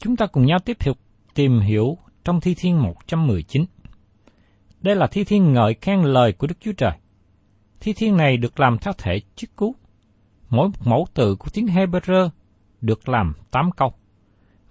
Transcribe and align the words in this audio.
Chúng 0.00 0.16
ta 0.16 0.26
cùng 0.26 0.46
nhau 0.46 0.58
tiếp 0.58 0.76
tục 0.84 0.98
tìm 1.34 1.60
hiểu 1.60 1.98
trong 2.24 2.40
Thi 2.40 2.54
Thiên 2.54 2.82
119. 2.82 3.64
Đây 4.80 4.96
là 4.96 5.06
Thi 5.06 5.24
Thiên 5.24 5.52
ngợi 5.52 5.74
khen 5.80 6.02
lời 6.02 6.32
của 6.32 6.46
Đức 6.46 6.54
Chúa 6.60 6.72
Trời. 6.72 6.92
Thi 7.80 7.92
Thiên 7.96 8.16
này 8.16 8.36
được 8.36 8.60
làm 8.60 8.78
theo 8.78 8.92
thể 8.98 9.20
chức 9.36 9.56
cú. 9.56 9.74
Mỗi 10.50 10.68
một 10.68 10.86
mẫu 10.86 11.06
từ 11.14 11.36
của 11.36 11.48
tiếng 11.52 11.66
Hebrew 11.66 12.28
được 12.80 13.08
làm 13.08 13.32
8 13.50 13.70
câu. 13.76 13.92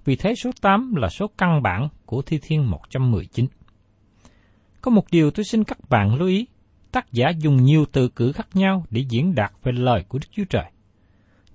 Vì 0.06 0.16
thế 0.16 0.34
số 0.44 0.50
8 0.62 0.96
là 0.96 1.10
số 1.10 1.28
căn 1.38 1.62
bản 1.62 1.90
của 2.06 2.22
Thi 2.22 2.40
Thiên 2.42 2.72
119. 2.72 3.46
Có 4.82 4.92
một 4.92 5.04
điều 5.12 5.32
tôi 5.32 5.44
xin 5.44 5.64
các 5.64 5.90
bạn 5.90 6.16
lưu 6.16 6.28
ý, 6.28 6.48
tác 6.92 7.12
giả 7.12 7.30
dùng 7.30 7.64
nhiều 7.64 7.86
từ 7.92 8.10
ngữ 8.20 8.32
khác 8.32 8.48
nhau 8.54 8.86
để 8.90 9.06
diễn 9.10 9.36
đạt 9.36 9.52
về 9.64 9.72
lời 9.72 10.04
của 10.08 10.18
Đức 10.18 10.28
Chúa 10.32 10.46
Trời, 10.50 10.72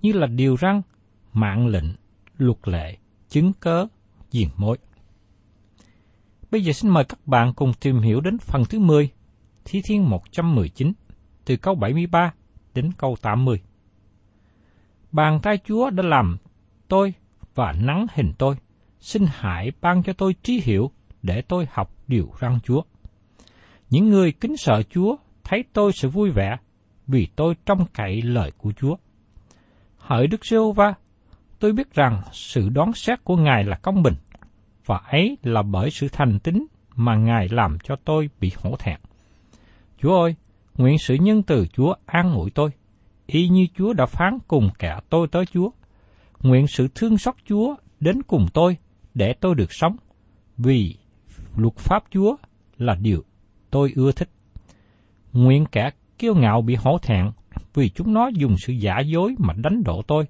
như 0.03 0.13
là 0.13 0.27
điều 0.27 0.57
răn, 0.57 0.83
mạng 1.33 1.67
lệnh, 1.67 1.87
luật 2.39 2.59
lệ, 2.69 2.97
chứng 3.35 3.53
cớ, 3.53 3.87
diền 4.31 4.49
mối. 4.57 4.79
Bây 6.51 6.65
giờ 6.65 6.73
xin 6.73 6.91
mời 6.91 7.05
các 7.05 7.27
bạn 7.27 7.53
cùng 7.57 7.73
tìm 7.81 8.01
hiểu 8.01 8.21
đến 8.21 8.39
phần 8.39 8.63
thứ 8.71 8.79
10, 8.79 9.11
Thi 9.65 9.83
Thiên 9.85 10.11
119, 10.11 10.93
từ 11.45 11.57
câu 11.57 11.75
73 11.75 12.35
đến 12.75 12.91
câu 12.99 13.17
80. 13.23 13.61
Bàn 15.13 15.41
tay 15.43 15.59
Chúa 15.65 15.91
đã 15.91 16.03
làm 16.07 16.37
tôi 16.89 17.15
và 17.55 17.73
nắng 17.73 18.07
hình 18.15 18.33
tôi, 18.39 18.57
xin 19.01 19.25
hãy 19.29 19.73
ban 19.81 20.03
cho 20.03 20.13
tôi 20.13 20.35
trí 20.43 20.61
hiểu 20.65 20.91
để 21.23 21.43
tôi 21.43 21.67
học 21.71 21.95
điều 22.07 22.33
răn 22.41 22.59
Chúa. 22.65 22.83
Những 23.91 24.09
người 24.09 24.33
kính 24.33 24.57
sợ 24.57 24.83
Chúa 24.91 25.17
thấy 25.45 25.65
tôi 25.73 25.93
sẽ 25.93 26.09
vui 26.09 26.31
vẻ 26.31 26.57
vì 27.07 27.29
tôi 27.37 27.55
trông 27.67 27.87
cậy 27.95 28.23
lời 28.23 28.51
của 28.59 28.73
Chúa. 28.73 28.97
Hỡi 29.97 30.27
Đức 30.27 30.47
giê 30.47 30.59
va 30.77 30.95
tôi 31.65 31.73
biết 31.73 31.95
rằng 31.95 32.23
sự 32.33 32.69
đoán 32.69 32.93
xét 32.93 33.25
của 33.25 33.37
Ngài 33.37 33.65
là 33.65 33.77
công 33.77 34.03
bình, 34.03 34.15
và 34.87 34.97
ấy 34.97 35.39
là 35.43 35.63
bởi 35.63 35.91
sự 35.91 36.09
thành 36.13 36.39
tín 36.39 36.67
mà 36.97 37.17
Ngài 37.17 37.49
làm 37.49 37.79
cho 37.85 37.97
tôi 38.05 38.31
bị 38.41 38.53
hổ 38.57 38.77
thẹn. 38.79 39.01
Chúa 40.03 40.21
ơi, 40.21 40.35
nguyện 40.79 40.99
sự 40.99 41.15
nhân 41.15 41.43
từ 41.43 41.67
Chúa 41.67 41.95
an 42.07 42.35
ủi 42.35 42.51
tôi, 42.51 42.71
y 43.27 43.49
như 43.49 43.67
Chúa 43.79 43.93
đã 43.93 44.07
phán 44.07 44.39
cùng 44.49 44.71
kẻ 44.79 44.99
tôi 45.11 45.29
tới 45.29 45.47
Chúa. 45.47 45.71
Nguyện 46.43 46.67
sự 46.67 46.89
thương 46.95 47.19
xót 47.19 47.35
Chúa 47.49 47.75
đến 48.01 48.23
cùng 48.23 48.47
tôi 48.55 48.77
để 49.15 49.35
tôi 49.41 49.55
được 49.55 49.73
sống, 49.73 49.97
vì 50.57 50.97
luật 51.57 51.77
pháp 51.77 52.05
Chúa 52.11 52.37
là 52.79 52.95
điều 52.95 53.25
tôi 53.71 53.93
ưa 53.97 54.13
thích. 54.13 54.29
Nguyện 55.33 55.67
kẻ 55.73 55.91
kiêu 56.19 56.35
ngạo 56.35 56.63
bị 56.63 56.75
hổ 56.75 56.99
thẹn 57.03 57.31
vì 57.75 57.89
chúng 57.89 58.15
nó 58.15 58.29
dùng 58.29 58.57
sự 58.59 58.73
giả 58.73 59.01
dối 59.01 59.35
mà 59.39 59.55
đánh 59.57 59.83
đổ 59.85 60.03
tôi, 60.07 60.27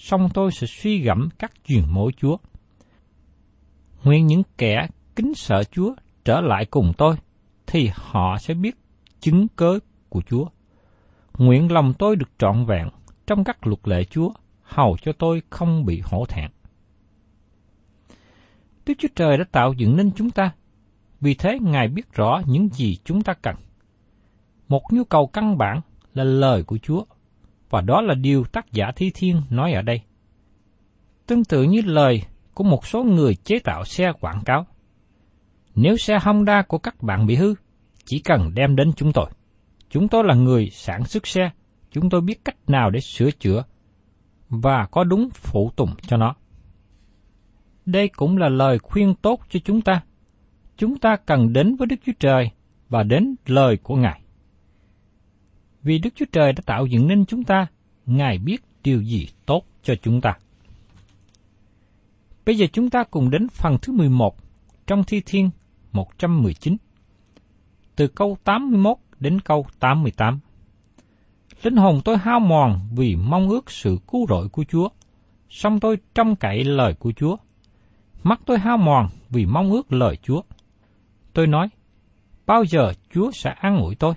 song 0.00 0.28
tôi 0.34 0.52
sẽ 0.52 0.66
suy 0.66 0.98
gẫm 1.00 1.28
các 1.38 1.52
truyền 1.64 1.82
mối 1.88 2.12
Chúa. 2.16 2.36
Nguyện 4.04 4.26
những 4.26 4.42
kẻ 4.58 4.88
kính 5.16 5.34
sợ 5.34 5.64
Chúa 5.64 5.94
trở 6.24 6.40
lại 6.40 6.66
cùng 6.66 6.92
tôi, 6.98 7.16
thì 7.66 7.90
họ 7.94 8.38
sẽ 8.38 8.54
biết 8.54 8.76
chứng 9.20 9.48
cớ 9.48 9.78
của 10.08 10.22
Chúa. 10.26 10.46
Nguyện 11.38 11.72
lòng 11.72 11.92
tôi 11.98 12.16
được 12.16 12.30
trọn 12.38 12.64
vẹn 12.64 12.88
trong 13.26 13.44
các 13.44 13.66
luật 13.66 13.88
lệ 13.88 14.04
Chúa, 14.04 14.30
hầu 14.62 14.96
cho 15.02 15.12
tôi 15.12 15.42
không 15.50 15.84
bị 15.84 16.02
hổ 16.04 16.24
thẹn. 16.28 16.50
Đức 18.86 18.94
Chúa 18.98 19.08
Trời 19.14 19.36
đã 19.38 19.44
tạo 19.52 19.72
dựng 19.72 19.96
nên 19.96 20.10
chúng 20.16 20.30
ta, 20.30 20.52
vì 21.20 21.34
thế 21.34 21.58
Ngài 21.62 21.88
biết 21.88 22.12
rõ 22.12 22.42
những 22.46 22.68
gì 22.68 22.96
chúng 23.04 23.22
ta 23.22 23.34
cần. 23.34 23.56
Một 24.68 24.82
nhu 24.90 25.04
cầu 25.04 25.26
căn 25.26 25.58
bản 25.58 25.80
là 26.14 26.24
lời 26.24 26.62
của 26.62 26.78
Chúa, 26.78 27.04
và 27.70 27.80
đó 27.80 28.00
là 28.00 28.14
điều 28.14 28.44
tác 28.44 28.72
giả 28.72 28.92
Thi 28.96 29.10
Thiên 29.14 29.42
nói 29.50 29.72
ở 29.72 29.82
đây. 29.82 30.00
Tương 31.26 31.44
tự 31.44 31.62
như 31.62 31.80
lời 31.84 32.22
của 32.54 32.64
một 32.64 32.86
số 32.86 33.04
người 33.04 33.34
chế 33.34 33.58
tạo 33.58 33.84
xe 33.84 34.12
quảng 34.20 34.42
cáo. 34.44 34.66
Nếu 35.74 35.96
xe 35.96 36.18
Honda 36.22 36.62
của 36.62 36.78
các 36.78 37.02
bạn 37.02 37.26
bị 37.26 37.34
hư, 37.34 37.54
chỉ 38.04 38.18
cần 38.18 38.54
đem 38.54 38.76
đến 38.76 38.92
chúng 38.96 39.12
tôi. 39.12 39.26
Chúng 39.90 40.08
tôi 40.08 40.24
là 40.24 40.34
người 40.34 40.70
sản 40.70 41.04
xuất 41.04 41.26
xe, 41.26 41.50
chúng 41.90 42.10
tôi 42.10 42.20
biết 42.20 42.44
cách 42.44 42.56
nào 42.66 42.90
để 42.90 43.00
sửa 43.00 43.30
chữa 43.30 43.64
và 44.48 44.86
có 44.90 45.04
đúng 45.04 45.28
phụ 45.34 45.70
tùng 45.76 45.90
cho 46.02 46.16
nó. 46.16 46.34
Đây 47.86 48.08
cũng 48.08 48.36
là 48.36 48.48
lời 48.48 48.78
khuyên 48.78 49.14
tốt 49.14 49.40
cho 49.50 49.60
chúng 49.64 49.80
ta. 49.80 50.02
Chúng 50.76 50.98
ta 50.98 51.16
cần 51.16 51.52
đến 51.52 51.76
với 51.76 51.86
Đức 51.86 51.96
Chúa 52.06 52.12
Trời 52.20 52.50
và 52.88 53.02
đến 53.02 53.34
lời 53.46 53.76
của 53.76 53.96
Ngài. 53.96 54.19
Vì 55.82 55.98
Đức 55.98 56.10
Chúa 56.14 56.26
Trời 56.32 56.52
đã 56.52 56.62
tạo 56.66 56.86
dựng 56.86 57.08
nên 57.08 57.26
chúng 57.26 57.44
ta, 57.44 57.66
Ngài 58.06 58.38
biết 58.38 58.62
điều 58.84 59.02
gì 59.02 59.28
tốt 59.46 59.64
cho 59.82 59.94
chúng 60.02 60.20
ta. 60.20 60.38
Bây 62.46 62.56
giờ 62.56 62.66
chúng 62.72 62.90
ta 62.90 63.04
cùng 63.04 63.30
đến 63.30 63.48
phần 63.48 63.78
thứ 63.82 63.92
11 63.92 64.36
trong 64.86 65.04
Thi 65.04 65.22
Thiên 65.26 65.50
119, 65.92 66.76
từ 67.96 68.06
câu 68.06 68.38
81 68.44 68.96
đến 69.20 69.40
câu 69.40 69.66
88. 69.80 70.40
Linh 71.62 71.76
hồn 71.76 72.00
tôi 72.04 72.16
hao 72.16 72.40
mòn 72.40 72.80
vì 72.96 73.16
mong 73.16 73.48
ước 73.48 73.70
sự 73.70 73.98
cứu 74.08 74.26
rỗi 74.28 74.48
của 74.48 74.64
Chúa. 74.68 74.88
song 75.48 75.80
tôi 75.80 75.98
trông 76.14 76.36
cậy 76.36 76.64
lời 76.64 76.94
của 76.94 77.12
Chúa. 77.12 77.36
Mắt 78.22 78.40
tôi 78.46 78.58
hao 78.58 78.76
mòn 78.76 79.08
vì 79.30 79.46
mong 79.46 79.70
ước 79.70 79.92
lời 79.92 80.16
Chúa. 80.22 80.42
Tôi 81.32 81.46
nói, 81.46 81.68
bao 82.46 82.64
giờ 82.64 82.92
Chúa 83.14 83.30
sẽ 83.30 83.50
an 83.50 83.78
ủi 83.78 83.94
tôi? 83.94 84.14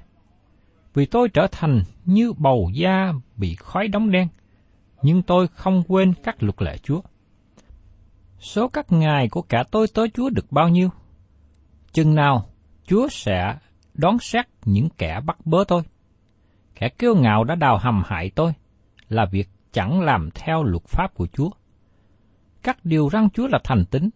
Vì 0.94 1.06
tôi 1.06 1.30
trở 1.30 1.48
thành 1.52 1.84
như 2.06 2.34
bầu 2.34 2.70
da 2.74 3.14
bị 3.38 3.56
khói 3.56 3.88
đóng 3.88 4.12
đen, 4.12 4.28
nhưng 5.02 5.22
tôi 5.22 5.48
không 5.48 5.84
quên 5.88 6.14
các 6.24 6.44
luật 6.44 6.62
lệ 6.62 6.78
Chúa. 6.78 7.02
Số 8.40 8.68
các 8.68 8.92
ngày 8.92 9.30
của 9.30 9.42
cả 9.42 9.64
tôi 9.72 9.88
tới 9.94 10.08
Chúa 10.14 10.30
được 10.30 10.52
bao 10.52 10.70
nhiêu? 10.70 10.90
Chừng 11.92 12.16
nào 12.16 12.50
Chúa 12.88 13.08
sẽ 13.12 13.58
đón 13.94 14.20
xét 14.20 14.46
những 14.66 14.90
kẻ 14.98 15.20
bắt 15.26 15.46
bớ 15.46 15.64
tôi? 15.68 15.84
Kẻ 16.76 16.90
kiêu 16.90 17.16
ngạo 17.16 17.44
đã 17.44 17.56
đào 17.56 17.78
hầm 17.78 18.04
hại 18.06 18.32
tôi, 18.36 18.54
là 19.10 19.26
việc 19.32 19.50
chẳng 19.72 20.02
làm 20.02 20.30
theo 20.36 20.64
luật 20.64 20.84
pháp 20.84 21.14
của 21.14 21.28
Chúa. 21.34 21.50
Các 22.64 22.78
điều 22.84 23.10
răng 23.10 23.30
Chúa 23.30 23.48
là 23.48 23.60
thành 23.64 23.86
tính, 23.86 24.10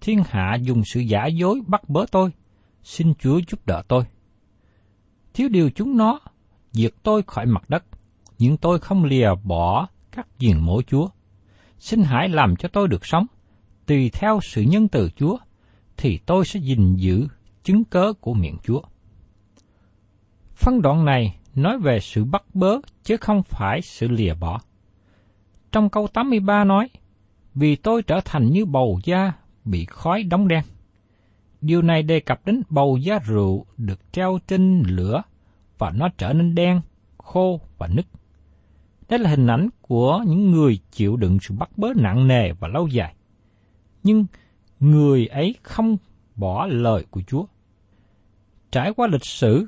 thiên 0.00 0.22
hạ 0.26 0.56
dùng 0.60 0.82
sự 0.84 1.00
giả 1.00 1.26
dối 1.26 1.60
bắt 1.66 1.88
bớ 1.88 2.06
tôi, 2.10 2.30
xin 2.82 3.14
Chúa 3.14 3.40
giúp 3.48 3.66
đỡ 3.66 3.82
tôi. 3.88 4.04
Thiếu 5.34 5.48
điều 5.48 5.70
chúng 5.70 5.96
nó, 5.96 6.20
diệt 6.72 6.94
tôi 7.02 7.22
khỏi 7.26 7.46
mặt 7.46 7.70
đất, 7.70 7.84
nhưng 8.38 8.56
tôi 8.56 8.78
không 8.78 9.04
lìa 9.04 9.30
bỏ 9.44 9.88
các 10.12 10.26
diền 10.38 10.58
mổ 10.58 10.82
Chúa. 10.82 11.08
Xin 11.78 12.02
hãy 12.02 12.28
làm 12.28 12.56
cho 12.56 12.68
tôi 12.68 12.88
được 12.88 13.06
sống, 13.06 13.26
tùy 13.86 14.10
theo 14.12 14.40
sự 14.42 14.62
nhân 14.62 14.88
từ 14.88 15.10
Chúa, 15.16 15.38
thì 15.96 16.18
tôi 16.26 16.44
sẽ 16.44 16.60
gìn 16.60 16.96
giữ 16.96 17.28
chứng 17.64 17.84
cớ 17.84 18.12
của 18.20 18.34
miệng 18.34 18.56
Chúa. 18.62 18.80
Phân 20.54 20.82
đoạn 20.82 21.04
này 21.04 21.38
nói 21.54 21.78
về 21.78 22.00
sự 22.00 22.24
bắt 22.24 22.42
bớ 22.54 22.78
chứ 23.04 23.16
không 23.16 23.42
phải 23.42 23.82
sự 23.82 24.08
lìa 24.08 24.34
bỏ. 24.34 24.60
Trong 25.72 25.90
câu 25.90 26.06
83 26.06 26.64
nói, 26.64 26.88
vì 27.54 27.76
tôi 27.76 28.02
trở 28.02 28.20
thành 28.24 28.50
như 28.50 28.66
bầu 28.66 29.00
da 29.04 29.32
bị 29.64 29.84
khói 29.84 30.22
đóng 30.22 30.48
đen. 30.48 30.64
Điều 31.60 31.82
này 31.82 32.02
đề 32.02 32.20
cập 32.20 32.46
đến 32.46 32.62
bầu 32.68 32.96
giá 32.96 33.18
rượu 33.18 33.66
được 33.76 34.12
treo 34.12 34.38
trên 34.46 34.82
lửa 34.86 35.22
và 35.78 35.90
nó 35.90 36.08
trở 36.18 36.32
nên 36.32 36.54
đen, 36.54 36.80
khô 37.18 37.60
và 37.78 37.86
nứt. 37.86 38.06
Đây 39.08 39.18
là 39.18 39.30
hình 39.30 39.46
ảnh 39.46 39.68
của 39.80 40.24
những 40.26 40.50
người 40.50 40.78
chịu 40.90 41.16
đựng 41.16 41.38
sự 41.40 41.54
bắt 41.58 41.70
bớ 41.78 41.88
nặng 41.96 42.28
nề 42.28 42.52
và 42.52 42.68
lâu 42.68 42.86
dài. 42.86 43.14
Nhưng 44.02 44.26
người 44.80 45.26
ấy 45.26 45.54
không 45.62 45.96
bỏ 46.36 46.66
lời 46.66 47.06
của 47.10 47.20
Chúa. 47.26 47.44
Trải 48.70 48.92
qua 48.92 49.06
lịch 49.06 49.24
sử, 49.24 49.66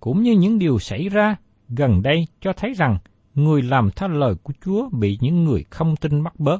cũng 0.00 0.22
như 0.22 0.32
những 0.32 0.58
điều 0.58 0.78
xảy 0.78 1.08
ra 1.08 1.36
gần 1.68 2.02
đây 2.02 2.26
cho 2.40 2.52
thấy 2.52 2.72
rằng 2.74 2.98
người 3.34 3.62
làm 3.62 3.90
theo 3.96 4.08
lời 4.08 4.34
của 4.42 4.52
Chúa 4.64 4.88
bị 4.90 5.18
những 5.20 5.44
người 5.44 5.64
không 5.70 5.96
tin 5.96 6.22
bắt 6.22 6.40
bớ. 6.40 6.58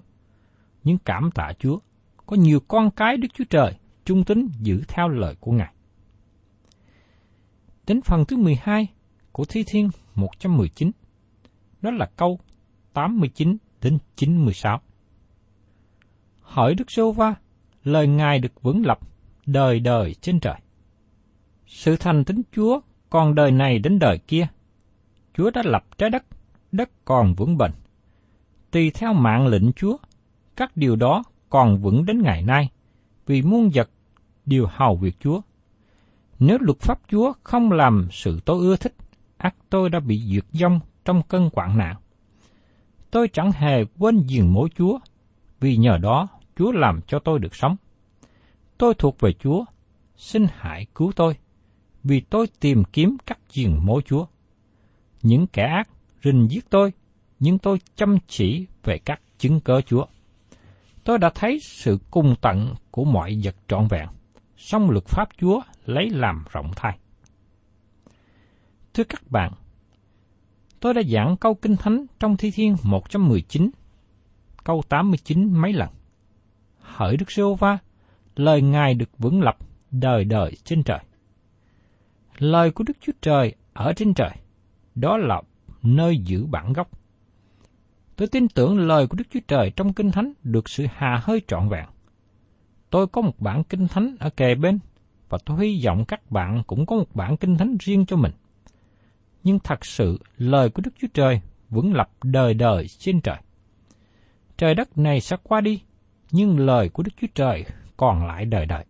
Nhưng 0.85 0.99
cảm 0.99 1.31
tạ 1.31 1.53
Chúa, 1.59 1.79
có 2.27 2.37
nhiều 2.37 2.61
con 2.69 2.91
cái 2.91 3.17
Đức 3.17 3.29
Chúa 3.35 3.45
Trời 3.51 3.75
trung 4.05 4.25
tín 4.25 4.49
giữ 4.61 4.83
theo 4.89 5.09
lời 5.09 5.35
của 5.41 5.53
Ngài. 5.53 5.75
Đến 7.87 8.01
phần 8.03 8.25
thứ 8.25 8.37
12 8.37 8.87
của 9.33 9.45
Thi 9.45 9.65
Thiên 9.67 9.91
119, 10.15 10.91
đó 11.83 11.91
là 11.91 12.07
câu 12.17 12.39
89 12.93 13.57
đến 13.81 13.99
96. 14.17 14.81
Hỏi 16.41 16.75
Đức 16.75 16.91
Sô 16.91 17.13
Va, 17.13 17.35
lời 17.85 18.07
Ngài 18.07 18.39
được 18.39 18.63
vững 18.63 18.87
lập 18.87 18.99
đời 19.47 19.81
đời 19.81 20.15
trên 20.15 20.41
trời. 20.41 20.61
Sự 21.67 21.97
thành 21.97 22.25
tính 22.25 22.43
Chúa 22.53 22.81
còn 23.11 23.35
đời 23.35 23.51
này 23.51 23.79
đến 23.79 23.99
đời 23.99 24.19
kia. 24.19 24.47
Chúa 25.35 25.51
đã 25.51 25.63
lập 25.65 25.85
trái 25.99 26.11
đất, 26.11 26.25
đất 26.73 26.91
còn 27.05 27.35
vững 27.35 27.59
bền. 27.59 27.71
Tùy 28.71 28.91
theo 28.95 29.13
mạng 29.13 29.47
lệnh 29.47 29.73
Chúa, 29.73 29.97
các 30.57 30.77
điều 30.77 30.97
đó 30.97 31.23
còn 31.51 31.79
vững 31.83 32.05
đến 32.07 32.23
ngày 32.23 32.43
nay, 32.43 32.71
vì 33.33 33.43
muôn 33.43 33.71
vật 33.75 33.91
điều 34.47 34.67
hầu 34.71 34.97
việc 34.97 35.17
Chúa. 35.21 35.41
Nếu 36.39 36.59
luật 36.61 36.81
pháp 36.81 37.01
Chúa 37.09 37.33
không 37.43 37.73
làm 37.73 38.09
sự 38.11 38.41
tôi 38.45 38.59
ưa 38.61 38.77
thích, 38.77 38.95
ác 39.37 39.55
tôi 39.71 39.91
đã 39.91 40.01
bị 40.01 40.21
duyệt 40.27 40.45
dông 40.53 40.81
trong 41.05 41.23
cơn 41.29 41.51
quạng 41.51 41.79
nạn. 41.79 41.97
Tôi 43.11 43.29
chẳng 43.29 43.53
hề 43.53 43.85
quên 43.99 44.19
giường 44.27 44.53
mối 44.53 44.69
Chúa, 44.79 44.99
vì 45.61 45.77
nhờ 45.77 45.99
đó 45.99 46.29
Chúa 46.57 46.73
làm 46.73 47.01
cho 47.07 47.19
tôi 47.19 47.39
được 47.39 47.55
sống. 47.55 47.77
Tôi 48.79 48.95
thuộc 48.95 49.21
về 49.21 49.33
Chúa, 49.33 49.65
xin 50.17 50.47
hãy 50.55 50.87
cứu 50.95 51.13
tôi, 51.17 51.37
vì 52.05 52.21
tôi 52.21 52.47
tìm 52.61 52.85
kiếm 52.85 53.17
các 53.27 53.39
giường 53.51 53.87
mối 53.87 54.03
Chúa. 54.03 54.27
Những 55.23 55.47
kẻ 55.47 55.63
ác 55.63 55.89
rình 56.25 56.49
giết 56.51 56.71
tôi, 56.71 56.93
nhưng 57.39 57.59
tôi 57.59 57.79
chăm 57.97 58.17
chỉ 58.29 58.67
về 58.85 58.99
các 58.99 59.21
chứng 59.39 59.61
cớ 59.61 59.81
Chúa. 59.81 60.07
Tôi 61.05 61.19
đã 61.19 61.31
thấy 61.35 61.59
sự 61.63 61.99
cung 62.11 62.35
tận 62.41 62.75
của 62.91 63.05
mọi 63.05 63.41
vật 63.45 63.57
trọn 63.69 63.87
vẹn, 63.89 64.09
song 64.57 64.91
luật 64.91 65.05
pháp 65.05 65.29
Chúa 65.39 65.61
lấy 65.87 66.11
làm 66.11 66.45
rộng 66.53 66.71
thay. 66.77 66.99
Thưa 68.95 69.05
các 69.05 69.31
bạn, 69.31 69.53
tôi 70.81 70.95
đã 70.95 71.03
giảng 71.09 71.37
câu 71.37 71.55
Kinh 71.55 71.77
Thánh 71.77 72.07
trong 72.21 72.37
Thi 72.37 72.51
Thiên 72.51 72.77
119, 72.83 73.71
câu 74.65 74.83
89 74.89 75.53
mấy 75.53 75.73
lần. 75.73 75.89
Hỡi 76.79 77.17
Đức 77.17 77.31
Sô 77.31 77.55
va 77.55 77.79
lời 78.37 78.63
Ngài 78.63 78.95
được 78.95 79.19
vững 79.19 79.43
lập 79.43 79.57
đời 79.91 80.25
đời 80.25 80.57
trên 80.65 80.83
trời. 80.83 81.01
Lời 82.39 82.71
của 82.71 82.85
Đức 82.85 82.97
Chúa 83.01 83.13
Trời 83.23 83.55
ở 83.73 83.93
trên 83.93 84.15
trời, 84.15 84.37
đó 84.95 85.17
là 85.17 85.43
nơi 85.83 86.19
giữ 86.19 86.47
bản 86.47 86.73
gốc. 86.73 86.89
Tôi 88.23 88.29
tin 88.29 88.49
tưởng 88.49 88.79
lời 88.79 89.07
của 89.07 89.17
Đức 89.17 89.25
Chúa 89.31 89.41
Trời 89.49 89.73
trong 89.77 89.93
Kinh 89.93 90.11
Thánh 90.11 90.33
được 90.43 90.69
sự 90.69 90.87
hà 90.95 91.21
hơi 91.23 91.43
trọn 91.49 91.69
vẹn. 91.69 91.85
Tôi 92.91 93.07
có 93.07 93.21
một 93.21 93.41
bản 93.41 93.65
Kinh 93.65 93.89
Thánh 93.89 94.17
ở 94.21 94.31
kề 94.31 94.55
bên, 94.55 94.79
và 95.29 95.39
tôi 95.45 95.67
hy 95.67 95.83
vọng 95.87 96.05
các 96.05 96.31
bạn 96.31 96.63
cũng 96.67 96.87
có 96.87 96.97
một 96.97 97.15
bản 97.15 97.37
Kinh 97.37 97.57
Thánh 97.57 97.77
riêng 97.81 98.07
cho 98.07 98.17
mình. 98.17 98.33
Nhưng 99.45 99.59
thật 99.59 99.85
sự, 99.85 100.19
lời 100.37 100.71
của 100.71 100.83
Đức 100.85 100.91
Chúa 101.01 101.09
Trời 101.15 101.41
vững 101.71 101.95
lập 101.95 102.11
đời 102.25 102.55
đời 102.55 102.87
trên 102.89 103.21
trời. 103.21 103.37
Trời 104.57 104.75
đất 104.75 104.99
này 104.99 105.21
sẽ 105.21 105.37
qua 105.43 105.61
đi, 105.61 105.83
nhưng 106.31 106.59
lời 106.59 106.89
của 106.89 107.03
Đức 107.03 107.13
Chúa 107.21 107.29
Trời 107.35 107.65
còn 107.97 108.27
lại 108.27 108.45
đời 108.45 108.67
đời. 108.67 108.85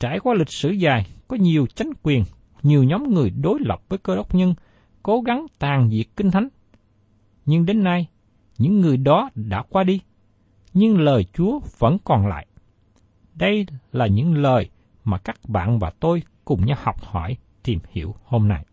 Trải 0.00 0.18
qua 0.20 0.34
lịch 0.34 0.50
sử 0.50 0.70
dài, 0.70 1.06
có 1.28 1.36
nhiều 1.36 1.66
chánh 1.66 1.90
quyền, 2.02 2.24
nhiều 2.62 2.84
nhóm 2.84 3.14
người 3.14 3.30
đối 3.30 3.60
lập 3.60 3.80
với 3.88 3.98
cơ 3.98 4.16
đốc 4.16 4.34
nhân, 4.34 4.54
cố 5.02 5.20
gắng 5.20 5.46
tàn 5.58 5.90
diệt 5.90 6.06
kinh 6.16 6.30
thánh. 6.30 6.48
Nhưng 7.46 7.66
đến 7.66 7.84
nay, 7.84 8.08
những 8.60 8.80
người 8.80 8.96
đó 8.96 9.30
đã 9.34 9.62
qua 9.68 9.84
đi, 9.84 10.00
nhưng 10.74 11.00
lời 11.00 11.24
Chúa 11.32 11.60
vẫn 11.78 11.96
còn 12.04 12.26
lại. 12.26 12.46
Đây 13.34 13.66
là 13.92 14.06
những 14.06 14.34
lời 14.34 14.70
mà 15.04 15.18
các 15.18 15.36
bạn 15.48 15.78
và 15.78 15.90
tôi 16.00 16.22
cùng 16.44 16.66
nhau 16.66 16.78
học 16.80 17.02
hỏi, 17.02 17.36
tìm 17.62 17.78
hiểu 17.90 18.14
hôm 18.24 18.48
nay. 18.48 18.64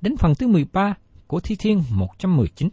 Đến 0.00 0.16
phần 0.16 0.34
thứ 0.38 0.48
13 0.48 0.94
của 1.26 1.40
Thi 1.40 1.56
Thiên 1.58 1.82
119, 1.90 2.68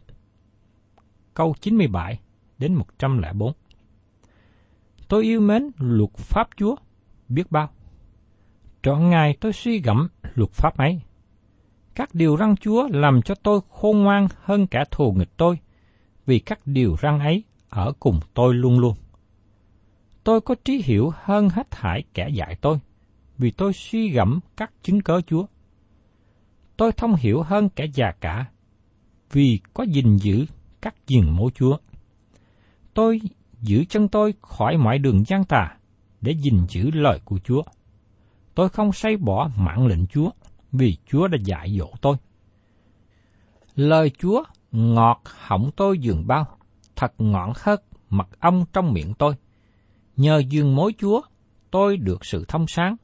câu 1.34 1.56
97 1.62 2.20
đến 2.58 2.74
104. 2.74 3.54
Tôi 5.08 5.24
yêu 5.24 5.42
mến 5.42 5.70
luật 5.78 6.14
pháp 6.14 6.48
Chúa, 6.58 6.76
biết 7.30 7.52
bao. 7.52 7.70
Trọn 8.84 9.10
ngày 9.10 9.38
tôi 9.42 9.54
suy 9.54 9.80
gẫm 9.80 10.08
luật 10.36 10.52
pháp 10.52 10.78
ấy. 10.78 11.02
Các 11.98 12.10
điều 12.16 12.36
răng 12.36 12.56
Chúa 12.56 12.88
làm 12.92 13.22
cho 13.22 13.36
tôi 13.36 13.60
khôn 13.70 14.04
ngoan 14.04 14.28
hơn 14.44 14.68
cả 14.68 14.86
thù 14.92 15.12
nghịch 15.12 15.38
tôi, 15.38 15.60
vì 16.26 16.40
các 16.40 16.60
điều 16.66 16.96
răng 17.00 17.20
ấy 17.20 17.44
ở 17.70 17.94
cùng 18.00 18.20
tôi 18.34 18.54
luôn 18.54 18.80
luôn. 18.80 18.96
Tôi 20.24 20.42
có 20.42 20.56
trí 20.66 20.82
hiểu 20.86 21.12
hơn 21.16 21.50
hết 21.50 21.72
thải 21.72 22.04
kẻ 22.14 22.30
dạy 22.34 22.56
tôi, 22.62 22.80
vì 23.38 23.52
tôi 23.52 23.74
suy 23.74 24.10
gẫm 24.10 24.40
các 24.58 24.72
chứng 24.84 25.02
cớ 25.02 25.22
Chúa. 25.22 25.46
Tôi 26.78 26.92
thông 26.92 27.16
hiểu 27.16 27.42
hơn 27.42 27.70
kẻ 27.70 27.86
già 27.94 28.12
cả, 28.22 28.46
vì 29.32 29.60
có 29.74 29.84
gìn 29.84 30.18
giữ 30.18 30.46
các 30.82 30.96
diền 31.08 31.30
mẫu 31.30 31.50
Chúa. 31.56 31.78
Tôi 32.94 33.22
giữ 33.62 33.84
chân 33.90 34.08
tôi 34.08 34.34
khỏi 34.42 34.78
mọi 34.78 35.00
đường 35.00 35.24
gian 35.28 35.44
tà, 35.44 35.78
để 36.22 36.32
gìn 36.32 36.66
giữ 36.70 36.92
lời 36.92 37.20
của 37.26 37.40
Chúa. 37.44 37.62
Tôi 38.56 38.70
không 38.70 38.92
say 38.94 39.18
bỏ 39.18 39.50
mạng 39.58 39.88
lệnh 39.88 40.08
Chúa, 40.08 40.30
vì 40.72 40.98
Chúa 41.06 41.28
đã 41.28 41.38
dạy 41.46 41.78
dỗ 41.80 41.92
tôi. 42.02 42.16
Lời 43.76 44.12
Chúa 44.20 44.44
ngọt 44.72 45.22
hỏng 45.26 45.70
tôi 45.76 46.00
dường 46.00 46.28
bao, 46.28 46.58
thật 46.96 47.14
ngọn 47.18 47.54
hớt 47.56 47.84
mật 48.10 48.40
ong 48.40 48.66
trong 48.74 48.94
miệng 48.94 49.14
tôi. 49.14 49.34
Nhờ 50.16 50.42
dường 50.50 50.76
mối 50.76 50.94
Chúa, 51.00 51.22
tôi 51.72 51.98
được 51.98 52.26
sự 52.26 52.46
thông 52.48 52.66
sáng. 52.68 52.96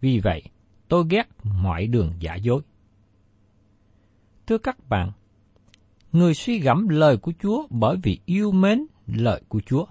Vì 0.00 0.20
vậy, 0.20 0.42
tôi 0.88 1.04
ghét 1.10 1.28
mọi 1.44 1.86
đường 1.86 2.12
giả 2.20 2.34
dối. 2.34 2.62
Thưa 4.46 4.58
các 4.58 4.88
bạn, 4.88 5.12
người 6.12 6.34
suy 6.34 6.58
gẫm 6.58 6.88
lời 6.88 7.16
của 7.16 7.32
Chúa 7.42 7.66
bởi 7.70 7.96
vì 8.02 8.18
yêu 8.24 8.52
mến 8.52 8.86
lời 9.06 9.42
của 9.48 9.60
Chúa. 9.66 9.86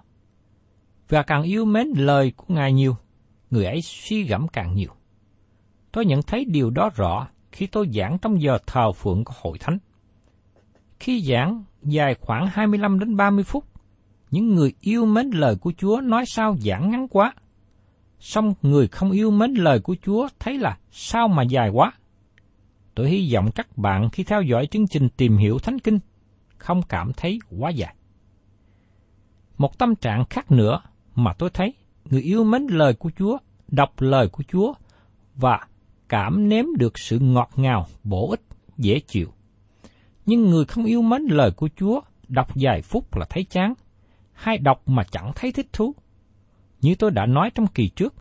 Và 1.09 1.23
càng 1.23 1.43
yêu 1.43 1.65
mến 1.65 1.87
lời 1.95 2.33
của 2.37 2.53
Ngài 2.53 2.73
nhiều, 2.73 2.95
người 3.49 3.65
ấy 3.65 3.81
suy 3.81 4.23
gẫm 4.23 4.47
càng 4.47 4.75
nhiều. 4.75 4.91
Tôi 5.95 6.05
nhận 6.05 6.21
thấy 6.21 6.45
điều 6.45 6.69
đó 6.69 6.89
rõ 6.95 7.27
khi 7.51 7.67
tôi 7.67 7.89
giảng 7.93 8.17
trong 8.21 8.41
giờ 8.41 8.57
thờ 8.67 8.91
phượng 8.91 9.23
của 9.23 9.33
hội 9.41 9.57
thánh. 9.57 9.77
Khi 10.99 11.21
giảng 11.21 11.63
dài 11.83 12.15
khoảng 12.21 12.47
25 12.47 12.99
đến 12.99 13.15
30 13.15 13.43
phút. 13.43 13.65
Những 14.31 14.55
người 14.55 14.73
yêu 14.81 15.05
mến 15.05 15.29
lời 15.29 15.55
của 15.55 15.73
Chúa 15.77 16.01
nói 16.01 16.23
sao 16.27 16.57
giảng 16.57 16.91
ngắn 16.91 17.07
quá. 17.07 17.33
Xong 18.19 18.53
người 18.61 18.87
không 18.87 19.11
yêu 19.11 19.31
mến 19.31 19.53
lời 19.53 19.79
của 19.79 19.95
Chúa 20.05 20.27
thấy 20.39 20.57
là 20.57 20.77
sao 20.91 21.27
mà 21.27 21.43
dài 21.43 21.69
quá. 21.69 21.91
Tôi 22.95 23.09
hy 23.09 23.33
vọng 23.33 23.51
các 23.55 23.77
bạn 23.77 24.09
khi 24.09 24.23
theo 24.23 24.41
dõi 24.41 24.67
chương 24.67 24.87
trình 24.87 25.09
tìm 25.17 25.37
hiểu 25.37 25.59
Thánh 25.59 25.79
Kinh 25.79 25.99
không 26.57 26.81
cảm 26.89 27.11
thấy 27.13 27.39
quá 27.59 27.69
dài. 27.69 27.95
Một 29.57 29.77
tâm 29.77 29.95
trạng 29.95 30.25
khác 30.29 30.51
nữa 30.51 30.81
mà 31.15 31.33
tôi 31.33 31.49
thấy 31.49 31.73
người 32.05 32.21
yêu 32.21 32.43
mến 32.43 32.67
lời 32.69 32.93
của 32.93 33.11
Chúa, 33.19 33.37
đọc 33.67 33.93
lời 34.01 34.27
của 34.27 34.43
Chúa 34.51 34.73
và 35.35 35.59
cảm 36.09 36.49
nếm 36.49 36.65
được 36.77 36.99
sự 36.99 37.19
ngọt 37.19 37.49
ngào, 37.55 37.87
bổ 38.03 38.29
ích, 38.29 38.41
dễ 38.77 38.99
chịu. 38.99 39.33
Nhưng 40.25 40.49
người 40.49 40.65
không 40.65 40.85
yêu 40.85 41.01
mến 41.01 41.21
lời 41.21 41.51
của 41.51 41.69
Chúa, 41.75 42.01
đọc 42.27 42.47
vài 42.55 42.81
phút 42.81 43.15
là 43.15 43.25
thấy 43.29 43.43
chán, 43.43 43.73
hay 44.33 44.57
đọc 44.57 44.81
mà 44.85 45.03
chẳng 45.11 45.31
thấy 45.35 45.51
thích 45.51 45.67
thú. 45.73 45.95
Như 46.81 46.95
tôi 46.95 47.11
đã 47.11 47.25
nói 47.25 47.49
trong 47.55 47.67
kỳ 47.67 47.89
trước, 47.89 48.13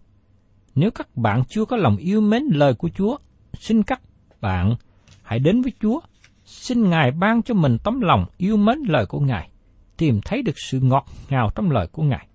nếu 0.75 0.91
các 0.91 1.17
bạn 1.17 1.43
chưa 1.49 1.64
có 1.64 1.76
lòng 1.76 1.97
yêu 1.97 2.21
mến 2.21 2.43
lời 2.43 2.75
của 2.75 2.88
Chúa, 2.88 3.17
xin 3.53 3.83
các 3.83 4.00
bạn 4.41 4.75
hãy 5.23 5.38
đến 5.38 5.62
với 5.62 5.73
Chúa, 5.81 6.00
xin 6.45 6.91
Ngài 6.91 7.11
ban 7.11 7.43
cho 7.43 7.55
mình 7.55 7.76
tấm 7.85 8.00
lòng 8.00 8.26
yêu 8.37 8.57
mến 8.57 8.79
lời 8.88 9.07
của 9.07 9.21
Ngài, 9.21 9.50
tìm 9.97 10.21
thấy 10.25 10.43
được 10.43 10.59
sự 10.59 10.81
ngọt 10.81 11.07
ngào 11.29 11.50
trong 11.55 11.71
lời 11.71 11.87
của 11.87 12.03
Ngài. 12.03 12.29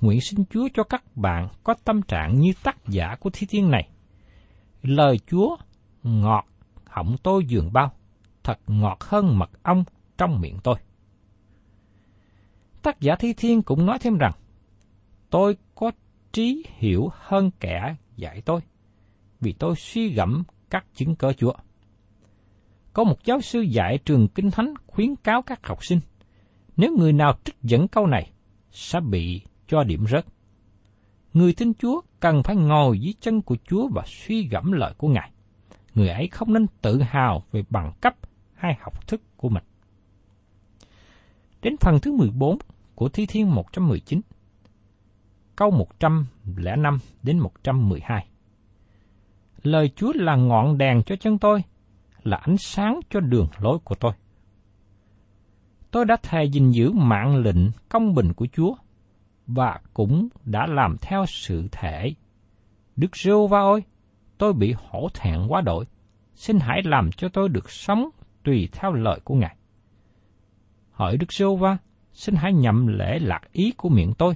Nguyện 0.00 0.20
xin 0.20 0.44
Chúa 0.50 0.68
cho 0.74 0.82
các 0.82 1.16
bạn 1.16 1.48
có 1.64 1.74
tâm 1.84 2.02
trạng 2.02 2.40
như 2.40 2.52
tác 2.62 2.76
giả 2.88 3.16
của 3.20 3.30
thi 3.32 3.46
thiên 3.50 3.70
này. 3.70 3.88
Lời 4.82 5.18
Chúa 5.26 5.56
ngọt 6.02 6.46
họng 6.86 7.16
tôi 7.22 7.44
dường 7.44 7.72
bao, 7.72 7.92
thật 8.44 8.58
ngọt 8.66 8.98
hơn 9.00 9.38
mật 9.38 9.50
ong 9.62 9.84
trong 10.18 10.40
miệng 10.40 10.58
tôi. 10.62 10.74
Tác 12.82 13.00
giả 13.00 13.16
thi 13.18 13.32
thiên 13.32 13.62
cũng 13.62 13.86
nói 13.86 13.98
thêm 13.98 14.18
rằng, 14.18 14.32
tôi 15.30 15.56
có 15.74 15.90
trí 16.32 16.64
hiểu 16.76 17.08
hơn 17.12 17.50
kẻ 17.60 17.96
dạy 18.16 18.42
tôi, 18.44 18.60
vì 19.40 19.52
tôi 19.52 19.74
suy 19.76 20.08
gẫm 20.08 20.42
các 20.70 20.86
chứng 20.94 21.16
cớ 21.16 21.32
Chúa. 21.32 21.52
Có 22.92 23.04
một 23.04 23.24
giáo 23.24 23.40
sư 23.40 23.60
dạy 23.60 23.98
trường 24.04 24.28
Kinh 24.28 24.50
Thánh 24.50 24.74
khuyến 24.86 25.16
cáo 25.16 25.42
các 25.42 25.66
học 25.66 25.84
sinh, 25.84 26.00
nếu 26.76 26.96
người 26.98 27.12
nào 27.12 27.38
trích 27.44 27.62
dẫn 27.62 27.88
câu 27.88 28.06
này, 28.06 28.30
sẽ 28.70 29.00
bị 29.00 29.42
cho 29.68 29.84
điểm 29.84 30.06
rớt. 30.06 30.26
Người 31.34 31.52
tin 31.52 31.74
Chúa 31.74 32.00
cần 32.20 32.42
phải 32.42 32.56
ngồi 32.56 33.00
dưới 33.00 33.14
chân 33.20 33.42
của 33.42 33.56
Chúa 33.68 33.88
và 33.88 34.02
suy 34.06 34.48
gẫm 34.48 34.72
lời 34.72 34.94
của 34.96 35.08
Ngài. 35.08 35.30
Người 35.94 36.08
ấy 36.08 36.28
không 36.28 36.52
nên 36.52 36.66
tự 36.82 37.02
hào 37.02 37.44
về 37.52 37.64
bằng 37.70 37.92
cấp 38.00 38.14
hay 38.54 38.76
học 38.80 39.06
thức 39.06 39.20
của 39.36 39.48
mình. 39.48 39.64
Đến 41.62 41.76
phần 41.80 42.00
thứ 42.00 42.12
14 42.12 42.58
của 42.94 43.08
Thi 43.08 43.26
Thiên 43.26 43.54
119, 43.54 44.20
câu 45.56 45.70
105 45.70 46.98
đến 47.22 47.38
112. 47.38 48.26
Lời 49.62 49.90
Chúa 49.96 50.12
là 50.14 50.36
ngọn 50.36 50.78
đèn 50.78 51.02
cho 51.02 51.16
chân 51.16 51.38
tôi, 51.38 51.62
là 52.22 52.36
ánh 52.36 52.56
sáng 52.58 53.00
cho 53.10 53.20
đường 53.20 53.48
lối 53.58 53.78
của 53.78 53.94
tôi. 53.94 54.12
Tôi 55.90 56.04
đã 56.04 56.16
thề 56.22 56.44
gìn 56.44 56.70
giữ 56.70 56.90
mạng 56.92 57.36
lệnh 57.36 57.70
công 57.88 58.14
bình 58.14 58.32
của 58.32 58.46
Chúa 58.52 58.74
và 59.48 59.80
cũng 59.94 60.28
đã 60.44 60.66
làm 60.66 60.96
theo 61.00 61.26
sự 61.26 61.68
thể. 61.72 62.14
Đức 62.96 63.16
rêu 63.16 63.46
va 63.46 63.60
ơi, 63.60 63.82
tôi 64.38 64.52
bị 64.52 64.74
hổ 64.76 65.08
thẹn 65.14 65.46
quá 65.48 65.60
đổi. 65.60 65.84
Xin 66.34 66.58
hãy 66.60 66.82
làm 66.84 67.10
cho 67.12 67.28
tôi 67.28 67.48
được 67.48 67.70
sống 67.70 68.10
tùy 68.44 68.68
theo 68.72 68.92
lời 68.92 69.20
của 69.24 69.34
Ngài. 69.34 69.56
Hỏi 70.90 71.16
Đức 71.16 71.32
rêu 71.32 71.56
va, 71.56 71.78
xin 72.12 72.34
hãy 72.34 72.52
nhậm 72.52 72.86
lễ 72.86 73.18
lạc 73.18 73.52
ý 73.52 73.72
của 73.76 73.88
miệng 73.88 74.12
tôi 74.18 74.34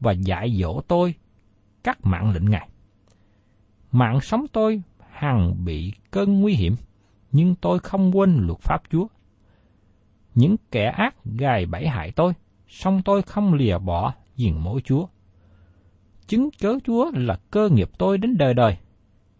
và 0.00 0.12
dạy 0.12 0.56
dỗ 0.60 0.80
tôi 0.88 1.14
các 1.84 1.98
mạng 2.02 2.30
lệnh 2.30 2.50
Ngài. 2.50 2.68
Mạng 3.92 4.20
sống 4.20 4.46
tôi 4.52 4.82
hằng 5.10 5.64
bị 5.64 5.92
cơn 6.10 6.40
nguy 6.40 6.54
hiểm, 6.54 6.76
nhưng 7.32 7.54
tôi 7.54 7.78
không 7.78 8.16
quên 8.16 8.46
luật 8.46 8.58
pháp 8.60 8.82
Chúa. 8.90 9.06
Những 10.34 10.56
kẻ 10.70 10.84
ác 10.96 11.14
gài 11.24 11.66
bẫy 11.66 11.88
hại 11.88 12.12
tôi, 12.12 12.32
song 12.68 13.02
tôi 13.04 13.22
không 13.22 13.54
lìa 13.54 13.78
bỏ 13.78 14.14
diền 14.36 14.58
mối 14.58 14.80
Chúa. 14.80 15.06
Chứng 16.26 16.48
cớ 16.60 16.78
Chúa 16.84 17.10
là 17.14 17.38
cơ 17.50 17.68
nghiệp 17.68 17.90
tôi 17.98 18.18
đến 18.18 18.36
đời 18.36 18.54
đời, 18.54 18.76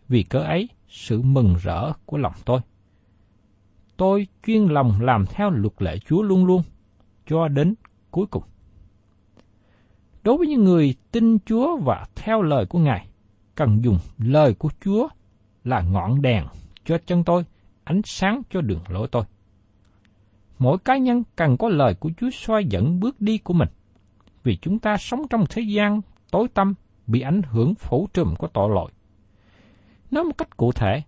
vì 0.08 0.22
cớ 0.22 0.38
ấy 0.38 0.68
sự 0.88 1.22
mừng 1.22 1.56
rỡ 1.62 1.92
của 2.06 2.18
lòng 2.18 2.34
tôi. 2.44 2.60
Tôi 3.96 4.26
chuyên 4.46 4.66
lòng 4.66 5.00
làm 5.00 5.26
theo 5.26 5.50
luật 5.50 5.82
lệ 5.82 5.98
Chúa 5.98 6.22
luôn 6.22 6.46
luôn, 6.46 6.62
cho 7.26 7.48
đến 7.48 7.74
cuối 8.10 8.26
cùng. 8.26 8.42
Đối 10.22 10.38
với 10.38 10.46
những 10.46 10.64
người 10.64 10.94
tin 11.12 11.38
Chúa 11.38 11.76
và 11.76 12.06
theo 12.14 12.42
lời 12.42 12.66
của 12.66 12.78
Ngài, 12.78 13.08
cần 13.54 13.84
dùng 13.84 13.98
lời 14.18 14.54
của 14.54 14.70
Chúa 14.84 15.08
là 15.64 15.80
ngọn 15.80 16.22
đèn 16.22 16.44
cho 16.84 16.98
chân 17.06 17.24
tôi, 17.24 17.44
ánh 17.84 18.00
sáng 18.04 18.42
cho 18.50 18.60
đường 18.60 18.82
lối 18.88 19.08
tôi. 19.08 19.24
Mỗi 20.58 20.78
cá 20.78 20.96
nhân 20.96 21.22
cần 21.36 21.56
có 21.56 21.68
lời 21.68 21.94
của 21.94 22.10
Chúa 22.20 22.30
soi 22.30 22.64
dẫn 22.64 23.00
bước 23.00 23.20
đi 23.20 23.38
của 23.38 23.54
mình, 23.54 23.68
vì 24.44 24.56
chúng 24.56 24.78
ta 24.78 24.96
sống 24.96 25.28
trong 25.30 25.44
thế 25.50 25.62
gian 25.62 26.00
tối 26.30 26.48
tăm 26.54 26.74
bị 27.06 27.20
ảnh 27.20 27.42
hưởng 27.42 27.74
phủ 27.74 28.08
trùm 28.14 28.34
của 28.34 28.46
tội 28.46 28.70
lỗi. 28.74 28.90
Nói 30.10 30.24
một 30.24 30.38
cách 30.38 30.56
cụ 30.56 30.72
thể, 30.72 31.02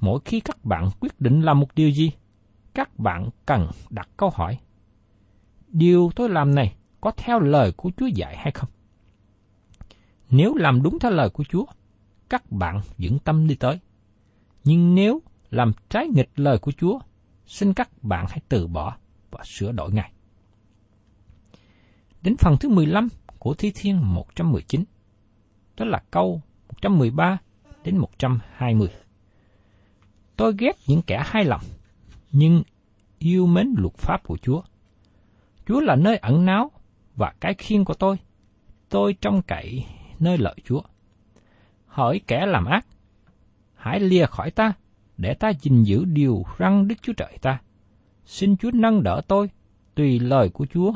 mỗi 0.00 0.20
khi 0.24 0.40
các 0.40 0.64
bạn 0.64 0.90
quyết 1.00 1.20
định 1.20 1.40
làm 1.40 1.60
một 1.60 1.74
điều 1.74 1.90
gì, 1.90 2.10
các 2.74 2.98
bạn 2.98 3.28
cần 3.46 3.68
đặt 3.90 4.08
câu 4.16 4.30
hỏi. 4.30 4.58
Điều 5.68 6.10
tôi 6.16 6.28
làm 6.28 6.54
này 6.54 6.74
có 7.00 7.10
theo 7.16 7.40
lời 7.40 7.72
của 7.72 7.90
Chúa 7.96 8.06
dạy 8.06 8.36
hay 8.36 8.52
không? 8.52 8.68
Nếu 10.30 10.54
làm 10.54 10.82
đúng 10.82 10.98
theo 10.98 11.10
lời 11.10 11.30
của 11.30 11.44
Chúa, 11.44 11.64
các 12.28 12.52
bạn 12.52 12.80
vững 12.98 13.18
tâm 13.18 13.46
đi 13.46 13.54
tới. 13.54 13.80
Nhưng 14.64 14.94
nếu 14.94 15.22
làm 15.50 15.72
trái 15.88 16.06
nghịch 16.08 16.30
lời 16.36 16.58
của 16.58 16.72
Chúa, 16.72 16.98
xin 17.46 17.74
các 17.74 18.02
bạn 18.02 18.26
hãy 18.28 18.40
từ 18.48 18.66
bỏ 18.66 18.96
và 19.30 19.40
sửa 19.44 19.72
đổi 19.72 19.92
ngay. 19.92 20.13
Đến 22.24 22.36
phần 22.36 22.56
thứ 22.60 22.68
15 22.68 23.08
của 23.38 23.54
Thi 23.54 23.72
Thiên 23.74 24.14
119, 24.14 24.84
đó 25.76 25.84
là 25.84 26.02
câu 26.10 26.42
113 26.68 27.38
đến 27.84 27.96
120. 27.96 28.88
Tôi 30.36 30.54
ghét 30.58 30.76
những 30.86 31.02
kẻ 31.02 31.22
hai 31.26 31.44
lòng, 31.44 31.60
nhưng 32.32 32.62
yêu 33.18 33.46
mến 33.46 33.74
luật 33.78 33.94
pháp 33.94 34.22
của 34.22 34.36
Chúa. 34.36 34.62
Chúa 35.66 35.80
là 35.80 35.96
nơi 35.96 36.16
ẩn 36.16 36.44
náu 36.44 36.70
và 37.16 37.34
cái 37.40 37.54
khiên 37.54 37.84
của 37.84 37.94
tôi. 37.94 38.16
Tôi 38.88 39.14
trông 39.20 39.42
cậy 39.42 39.84
nơi 40.20 40.38
lợi 40.38 40.56
Chúa. 40.64 40.80
Hỏi 41.86 42.20
kẻ 42.26 42.46
làm 42.46 42.64
ác, 42.64 42.86
hãy 43.74 44.00
lìa 44.00 44.26
khỏi 44.26 44.50
ta, 44.50 44.72
để 45.16 45.34
ta 45.34 45.52
gìn 45.60 45.82
giữ 45.82 46.04
điều 46.04 46.44
răng 46.58 46.88
Đức 46.88 46.94
Chúa 47.02 47.12
Trời 47.12 47.38
ta. 47.42 47.60
Xin 48.26 48.56
Chúa 48.56 48.70
nâng 48.74 49.02
đỡ 49.02 49.20
tôi, 49.28 49.50
tùy 49.94 50.18
lời 50.18 50.48
của 50.48 50.66
Chúa, 50.66 50.92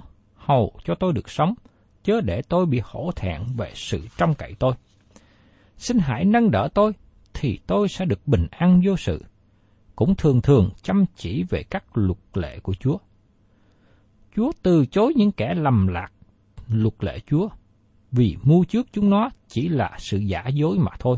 hầu 0.49 0.73
cho 0.85 0.95
tôi 0.95 1.13
được 1.13 1.31
sống, 1.31 1.55
chớ 2.03 2.21
để 2.21 2.43
tôi 2.43 2.67
bị 2.67 2.81
hổ 2.85 3.11
thẹn 3.17 3.43
về 3.57 3.73
sự 3.75 4.01
trong 4.17 4.35
cậy 4.35 4.55
tôi. 4.59 4.75
Xin 5.77 5.99
hãy 5.99 6.25
nâng 6.25 6.51
đỡ 6.51 6.69
tôi, 6.75 6.93
thì 7.35 7.59
tôi 7.67 7.89
sẽ 7.89 8.05
được 8.05 8.27
bình 8.27 8.47
an 8.51 8.81
vô 8.85 8.97
sự, 8.97 9.25
cũng 9.97 10.15
thường 10.17 10.41
thường 10.41 10.71
chăm 10.83 11.05
chỉ 11.17 11.45
về 11.51 11.63
các 11.63 11.85
luật 11.95 12.19
lệ 12.35 12.59
của 12.61 12.75
Chúa. 12.75 12.99
Chúa 14.37 14.53
từ 14.63 14.87
chối 14.87 15.13
những 15.17 15.33
kẻ 15.33 15.55
lầm 15.55 15.87
lạc 15.87 16.13
luật 16.69 16.95
lệ 17.01 17.21
Chúa, 17.27 17.49
vì 18.13 18.37
mưu 18.43 18.65
trước 18.65 18.87
chúng 18.93 19.11
nó 19.11 19.31
chỉ 19.49 19.69
là 19.69 19.97
sự 19.99 20.19
giả 20.19 20.49
dối 20.49 20.79
mà 20.79 20.91
thôi. 20.99 21.17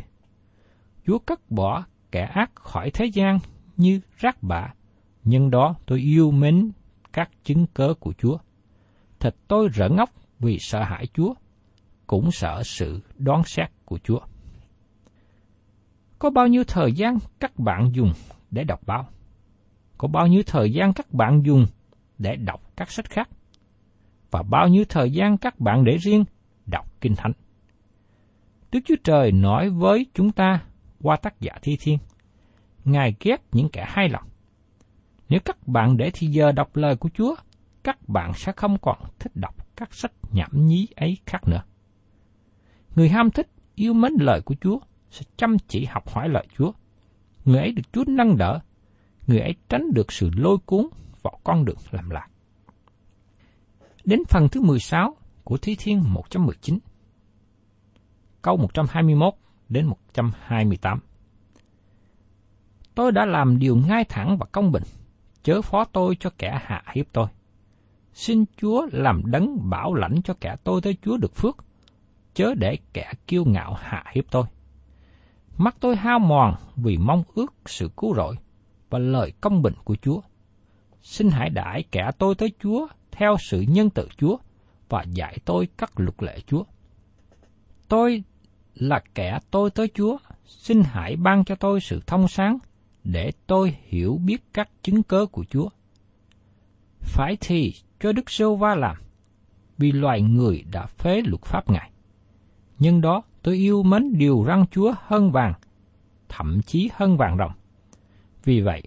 Chúa 1.06 1.18
cắt 1.18 1.50
bỏ 1.50 1.84
kẻ 2.12 2.24
ác 2.24 2.50
khỏi 2.54 2.90
thế 2.90 3.06
gian 3.06 3.38
như 3.76 4.00
rác 4.18 4.42
bạ, 4.42 4.74
nhân 5.24 5.50
đó 5.50 5.74
tôi 5.86 5.98
yêu 5.98 6.30
mến 6.30 6.70
các 7.12 7.30
chứng 7.44 7.66
cớ 7.74 7.94
của 8.00 8.12
Chúa. 8.18 8.38
Thật 9.20 9.36
tôi 9.48 9.68
rỡ 9.68 9.88
ngốc 9.88 10.10
vì 10.38 10.58
sợ 10.60 10.82
hãi 10.82 11.06
Chúa, 11.14 11.34
cũng 12.06 12.30
sợ 12.32 12.62
sự 12.64 13.00
đoán 13.18 13.42
xét 13.44 13.70
của 13.84 13.98
Chúa. 13.98 14.20
Có 16.18 16.30
bao 16.30 16.46
nhiêu 16.46 16.64
thời 16.64 16.92
gian 16.92 17.18
các 17.40 17.58
bạn 17.58 17.90
dùng 17.94 18.12
để 18.50 18.64
đọc 18.64 18.80
báo? 18.86 19.08
Có 19.98 20.08
bao 20.08 20.26
nhiêu 20.26 20.42
thời 20.46 20.72
gian 20.72 20.92
các 20.92 21.12
bạn 21.12 21.42
dùng 21.44 21.66
để 22.18 22.36
đọc 22.36 22.76
các 22.76 22.90
sách 22.90 23.10
khác? 23.10 23.28
Và 24.30 24.42
bao 24.42 24.68
nhiêu 24.68 24.84
thời 24.88 25.10
gian 25.10 25.36
các 25.38 25.60
bạn 25.60 25.84
để 25.84 25.96
riêng 25.96 26.24
đọc 26.66 27.00
Kinh 27.00 27.16
Thánh? 27.16 27.32
Đức 28.72 28.80
Chúa 28.84 28.96
Trời 29.04 29.32
nói 29.32 29.70
với 29.70 30.06
chúng 30.14 30.32
ta 30.32 30.62
qua 31.02 31.16
tác 31.16 31.40
giả 31.40 31.52
Thi 31.62 31.76
Thiên. 31.80 31.98
Ngài 32.84 33.14
ghét 33.20 33.36
những 33.52 33.68
kẻ 33.72 33.84
hai 33.88 34.08
lòng. 34.08 34.24
Nếu 35.28 35.40
các 35.44 35.68
bạn 35.68 35.96
để 35.96 36.10
thì 36.14 36.26
giờ 36.26 36.52
đọc 36.52 36.76
lời 36.76 36.96
của 36.96 37.08
Chúa, 37.14 37.34
các 37.82 38.08
bạn 38.08 38.32
sẽ 38.34 38.52
không 38.52 38.78
còn 38.78 38.98
thích 39.18 39.32
đọc 39.34 39.76
các 39.76 39.94
sách 39.94 40.12
nhảm 40.32 40.66
nhí 40.66 40.88
ấy 40.96 41.18
khác 41.26 41.48
nữa. 41.48 41.62
Người 42.96 43.08
ham 43.08 43.30
thích 43.30 43.48
yêu 43.74 43.92
mến 43.94 44.12
lời 44.20 44.40
của 44.40 44.54
Chúa 44.60 44.78
sẽ 45.10 45.22
chăm 45.36 45.56
chỉ 45.68 45.84
học 45.84 46.08
hỏi 46.08 46.28
lời 46.28 46.46
Chúa. 46.58 46.72
Người 47.44 47.58
ấy 47.58 47.72
được 47.72 47.82
Chúa 47.92 48.04
nâng 48.06 48.36
đỡ, 48.36 48.60
người 49.26 49.40
ấy 49.40 49.54
tránh 49.68 49.92
được 49.94 50.12
sự 50.12 50.30
lôi 50.36 50.58
cuốn 50.66 50.86
vào 51.22 51.38
con 51.44 51.64
đường 51.64 51.78
làm 51.90 52.10
lạc. 52.10 52.28
Đến 54.04 54.20
phần 54.28 54.48
thứ 54.48 54.60
16 54.60 55.16
của 55.44 55.56
Thi 55.56 55.76
Thiên 55.78 56.02
119. 56.08 56.78
Câu 58.42 58.56
121 58.56 59.34
đến 59.68 59.86
128. 59.86 61.00
Tôi 62.94 63.12
đã 63.12 63.24
làm 63.24 63.58
điều 63.58 63.76
ngay 63.76 64.04
thẳng 64.04 64.36
và 64.38 64.46
công 64.52 64.72
bình, 64.72 64.82
chớ 65.42 65.62
phó 65.62 65.84
tôi 65.84 66.16
cho 66.20 66.30
kẻ 66.38 66.60
hạ 66.62 66.82
hiếp 66.94 67.06
tôi. 67.12 67.26
Xin 68.12 68.44
Chúa 68.56 68.86
làm 68.92 69.22
đấng 69.26 69.70
bảo 69.70 69.94
lãnh 69.94 70.22
cho 70.22 70.34
kẻ 70.40 70.56
tôi 70.64 70.80
tới 70.80 70.96
Chúa 71.02 71.16
được 71.16 71.34
phước, 71.34 71.56
chớ 72.34 72.54
để 72.54 72.78
kẻ 72.92 73.12
kiêu 73.26 73.44
ngạo 73.44 73.74
hạ 73.74 74.04
hiếp 74.14 74.24
tôi. 74.30 74.44
Mắt 75.56 75.76
tôi 75.80 75.96
hao 75.96 76.18
mòn 76.18 76.54
vì 76.76 76.96
mong 76.96 77.22
ước 77.34 77.52
sự 77.66 77.90
cứu 77.96 78.14
rỗi 78.14 78.36
và 78.90 78.98
lời 78.98 79.32
công 79.40 79.62
bình 79.62 79.74
của 79.84 79.96
Chúa. 80.02 80.20
Xin 81.02 81.30
hãy 81.30 81.50
đãi 81.50 81.84
kẻ 81.92 82.10
tôi 82.18 82.34
tới 82.34 82.52
Chúa 82.62 82.86
theo 83.12 83.36
sự 83.40 83.60
nhân 83.68 83.90
từ 83.90 84.08
Chúa 84.16 84.36
và 84.88 85.04
dạy 85.12 85.38
tôi 85.44 85.68
các 85.78 86.00
luật 86.00 86.22
lệ 86.22 86.40
Chúa. 86.46 86.62
Tôi 87.88 88.22
là 88.74 89.00
kẻ 89.14 89.38
tôi 89.50 89.70
tới 89.70 89.88
Chúa, 89.94 90.16
xin 90.46 90.82
hãy 90.84 91.16
ban 91.16 91.44
cho 91.44 91.54
tôi 91.54 91.80
sự 91.80 92.00
thông 92.06 92.28
sáng 92.28 92.58
để 93.04 93.30
tôi 93.46 93.76
hiểu 93.82 94.18
biết 94.24 94.42
các 94.52 94.70
chứng 94.82 95.02
cớ 95.02 95.26
của 95.26 95.44
Chúa. 95.50 95.68
Phải 97.00 97.36
thì 97.40 97.74
cho 98.00 98.12
Đức 98.12 98.30
Sô 98.30 98.56
Va 98.56 98.74
làm, 98.74 98.96
vì 99.78 99.92
loài 99.92 100.22
người 100.22 100.64
đã 100.72 100.86
phế 100.86 101.22
luật 101.24 101.42
pháp 101.42 101.70
Ngài. 101.70 101.90
Nhưng 102.78 103.00
đó 103.00 103.22
tôi 103.42 103.56
yêu 103.56 103.82
mến 103.82 104.12
điều 104.18 104.42
răng 104.42 104.64
Chúa 104.70 104.94
hơn 105.06 105.32
vàng, 105.32 105.52
thậm 106.28 106.60
chí 106.62 106.90
hơn 106.94 107.16
vàng 107.16 107.36
rồng. 107.38 107.52
Vì 108.44 108.60
vậy, 108.60 108.82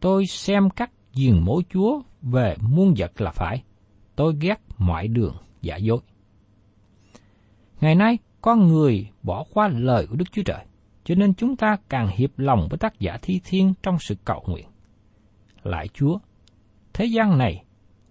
tôi 0.00 0.26
xem 0.26 0.70
các 0.70 0.90
diền 1.12 1.44
mối 1.44 1.62
Chúa 1.68 2.00
về 2.22 2.56
muôn 2.60 2.94
vật 2.96 3.20
là 3.20 3.30
phải. 3.30 3.62
Tôi 4.16 4.34
ghét 4.40 4.60
mọi 4.78 5.08
đường 5.08 5.36
giả 5.62 5.76
dối. 5.76 5.98
Ngày 7.80 7.94
nay, 7.94 8.18
con 8.40 8.66
người 8.66 9.08
bỏ 9.22 9.44
qua 9.52 9.68
lời 9.68 10.06
của 10.06 10.16
Đức 10.16 10.32
Chúa 10.32 10.42
Trời, 10.42 10.64
cho 11.04 11.14
nên 11.14 11.34
chúng 11.34 11.56
ta 11.56 11.76
càng 11.88 12.08
hiệp 12.16 12.38
lòng 12.38 12.66
với 12.70 12.78
tác 12.78 13.00
giả 13.00 13.18
thi 13.22 13.40
thiên 13.44 13.74
trong 13.82 13.98
sự 13.98 14.16
cầu 14.24 14.44
nguyện. 14.46 14.66
Lại 15.62 15.88
Chúa, 15.94 16.18
thế 16.92 17.04
gian 17.04 17.38
này 17.38 17.64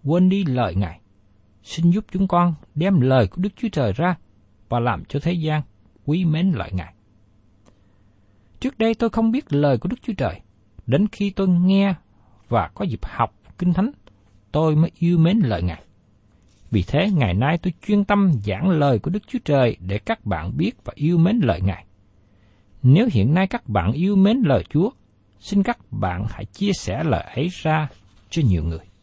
quên 0.05 0.29
đi 0.29 0.45
lời 0.45 0.75
Ngài. 0.75 0.99
Xin 1.63 1.91
giúp 1.91 2.05
chúng 2.11 2.27
con 2.27 2.53
đem 2.75 3.01
lời 3.01 3.27
của 3.27 3.41
Đức 3.41 3.49
Chúa 3.55 3.69
Trời 3.71 3.93
ra 3.93 4.15
và 4.69 4.79
làm 4.79 5.05
cho 5.05 5.19
thế 5.19 5.33
gian 5.33 5.61
quý 6.05 6.25
mến 6.25 6.51
lời 6.51 6.69
Ngài. 6.73 6.93
Trước 8.59 8.77
đây 8.77 8.93
tôi 8.95 9.09
không 9.09 9.31
biết 9.31 9.53
lời 9.53 9.77
của 9.77 9.89
Đức 9.89 10.01
Chúa 10.01 10.13
Trời, 10.13 10.41
đến 10.85 11.07
khi 11.11 11.29
tôi 11.29 11.47
nghe 11.47 11.93
và 12.49 12.69
có 12.73 12.85
dịp 12.85 12.99
học 13.03 13.35
Kinh 13.57 13.73
Thánh, 13.73 13.91
tôi 14.51 14.75
mới 14.75 14.91
yêu 14.99 15.17
mến 15.17 15.39
lời 15.39 15.63
Ngài. 15.63 15.83
Vì 16.71 16.83
thế, 16.87 17.09
ngày 17.11 17.33
nay 17.33 17.57
tôi 17.57 17.73
chuyên 17.87 18.03
tâm 18.03 18.31
giảng 18.45 18.69
lời 18.69 18.99
của 18.99 19.11
Đức 19.11 19.23
Chúa 19.27 19.39
Trời 19.45 19.77
để 19.79 19.97
các 19.97 20.25
bạn 20.25 20.57
biết 20.57 20.71
và 20.83 20.93
yêu 20.95 21.17
mến 21.17 21.39
lời 21.43 21.61
Ngài. 21.61 21.85
Nếu 22.83 23.07
hiện 23.11 23.33
nay 23.33 23.47
các 23.47 23.69
bạn 23.69 23.91
yêu 23.91 24.15
mến 24.15 24.37
lời 24.45 24.63
Chúa, 24.69 24.89
xin 25.39 25.63
các 25.63 25.77
bạn 25.91 26.25
hãy 26.29 26.45
chia 26.45 26.71
sẻ 26.73 27.03
lời 27.03 27.23
ấy 27.35 27.47
ra 27.51 27.87
cho 28.29 28.41
nhiều 28.45 28.63
người. 28.63 28.94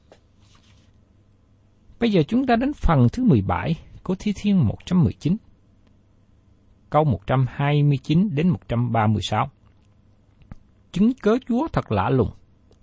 Bây 2.02 2.12
giờ 2.12 2.22
chúng 2.28 2.46
ta 2.46 2.56
đến 2.56 2.72
phần 2.72 3.08
thứ 3.12 3.24
17 3.24 3.74
của 4.02 4.14
Thi 4.18 4.32
Thiên 4.36 4.68
119. 4.68 5.36
Câu 6.90 7.04
129 7.04 8.34
đến 8.34 8.48
136. 8.48 9.50
Chứng 10.92 11.12
cớ 11.22 11.38
Chúa 11.48 11.68
thật 11.72 11.92
lạ 11.92 12.10
lùng, 12.10 12.30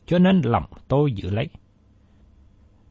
cho 0.05 0.19
nên 0.19 0.41
lòng 0.41 0.63
tôi 0.87 1.11
giữ 1.11 1.29
lấy. 1.29 1.49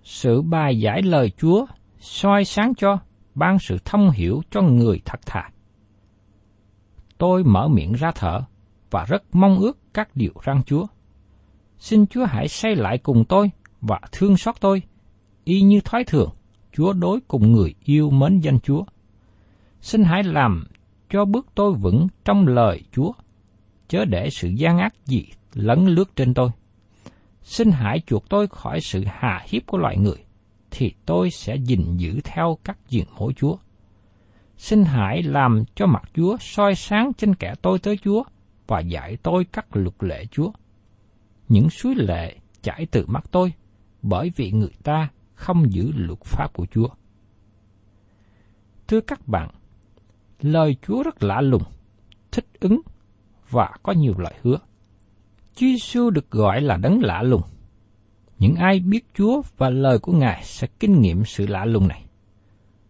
Sự 0.02 0.42
bài 0.42 0.78
giải 0.80 1.02
lời 1.02 1.30
Chúa 1.36 1.66
soi 1.98 2.44
sáng 2.44 2.74
cho, 2.74 2.98
ban 3.34 3.58
sự 3.58 3.78
thông 3.84 4.10
hiểu 4.10 4.42
cho 4.50 4.62
người 4.62 5.00
thật 5.04 5.20
thà. 5.26 5.50
Tôi 7.18 7.44
mở 7.44 7.68
miệng 7.68 7.92
ra 7.92 8.12
thở 8.14 8.40
và 8.90 9.04
rất 9.04 9.22
mong 9.32 9.58
ước 9.58 9.78
các 9.94 10.08
điều 10.14 10.32
răng 10.42 10.62
Chúa. 10.66 10.86
Xin 11.78 12.06
Chúa 12.06 12.24
hãy 12.24 12.48
xây 12.48 12.76
lại 12.76 12.98
cùng 12.98 13.24
tôi 13.24 13.50
và 13.80 14.00
thương 14.12 14.36
xót 14.36 14.54
tôi, 14.60 14.82
y 15.48 15.60
như 15.60 15.80
thói 15.80 16.04
thường, 16.04 16.30
Chúa 16.72 16.92
đối 16.92 17.20
cùng 17.28 17.52
người 17.52 17.74
yêu 17.84 18.10
mến 18.10 18.40
danh 18.40 18.60
Chúa. 18.60 18.84
Xin 19.80 20.04
hãy 20.04 20.22
làm 20.22 20.64
cho 21.10 21.24
bước 21.24 21.46
tôi 21.54 21.72
vững 21.72 22.08
trong 22.24 22.46
lời 22.46 22.82
Chúa, 22.92 23.12
chớ 23.88 24.04
để 24.04 24.30
sự 24.30 24.48
gian 24.48 24.78
ác 24.78 24.94
gì 25.06 25.26
lấn 25.54 25.86
lướt 25.86 26.16
trên 26.16 26.34
tôi. 26.34 26.50
Xin 27.42 27.70
hãy 27.70 28.00
chuộc 28.06 28.28
tôi 28.28 28.46
khỏi 28.46 28.80
sự 28.80 29.04
hà 29.06 29.44
hiếp 29.48 29.66
của 29.66 29.78
loài 29.78 29.96
người, 29.96 30.24
thì 30.70 30.92
tôi 31.06 31.30
sẽ 31.30 31.56
gìn 31.56 31.96
giữ 31.96 32.20
theo 32.24 32.58
các 32.64 32.78
diện 32.88 33.06
mối 33.18 33.32
Chúa. 33.36 33.56
Xin 34.56 34.84
hãy 34.84 35.22
làm 35.22 35.64
cho 35.74 35.86
mặt 35.86 36.02
Chúa 36.14 36.36
soi 36.40 36.74
sáng 36.74 37.12
trên 37.18 37.34
kẻ 37.34 37.54
tôi 37.62 37.78
tới 37.78 37.98
Chúa 38.04 38.22
và 38.66 38.80
dạy 38.80 39.16
tôi 39.22 39.44
các 39.52 39.66
luật 39.72 39.96
lệ 40.00 40.24
Chúa. 40.30 40.50
Những 41.48 41.70
suối 41.70 41.94
lệ 41.94 42.36
chảy 42.62 42.86
từ 42.90 43.06
mắt 43.06 43.24
tôi 43.30 43.52
bởi 44.02 44.32
vì 44.36 44.52
người 44.52 44.74
ta 44.82 45.08
không 45.48 45.72
giữ 45.72 45.92
luật 45.96 46.20
pháp 46.24 46.52
của 46.52 46.66
Chúa. 46.70 46.88
Thưa 48.88 49.00
các 49.00 49.28
bạn, 49.28 49.50
lời 50.40 50.76
Chúa 50.82 51.02
rất 51.02 51.22
lạ 51.22 51.40
lùng, 51.40 51.62
thích 52.32 52.46
ứng 52.60 52.80
và 53.50 53.70
có 53.82 53.92
nhiều 53.92 54.14
lời 54.18 54.34
hứa. 54.42 54.58
Chúa 55.54 55.66
Giêsu 55.66 56.10
được 56.10 56.30
gọi 56.30 56.60
là 56.60 56.76
đấng 56.76 57.02
lạ 57.02 57.22
lùng 57.22 57.42
những 58.38 58.54
ai 58.54 58.80
biết 58.80 59.04
Chúa 59.14 59.42
và 59.56 59.70
lời 59.70 59.98
của 59.98 60.12
Ngài 60.12 60.44
sẽ 60.44 60.66
kinh 60.80 61.00
nghiệm 61.00 61.24
sự 61.24 61.46
lạ 61.46 61.64
lùng 61.64 61.88
này. 61.88 62.04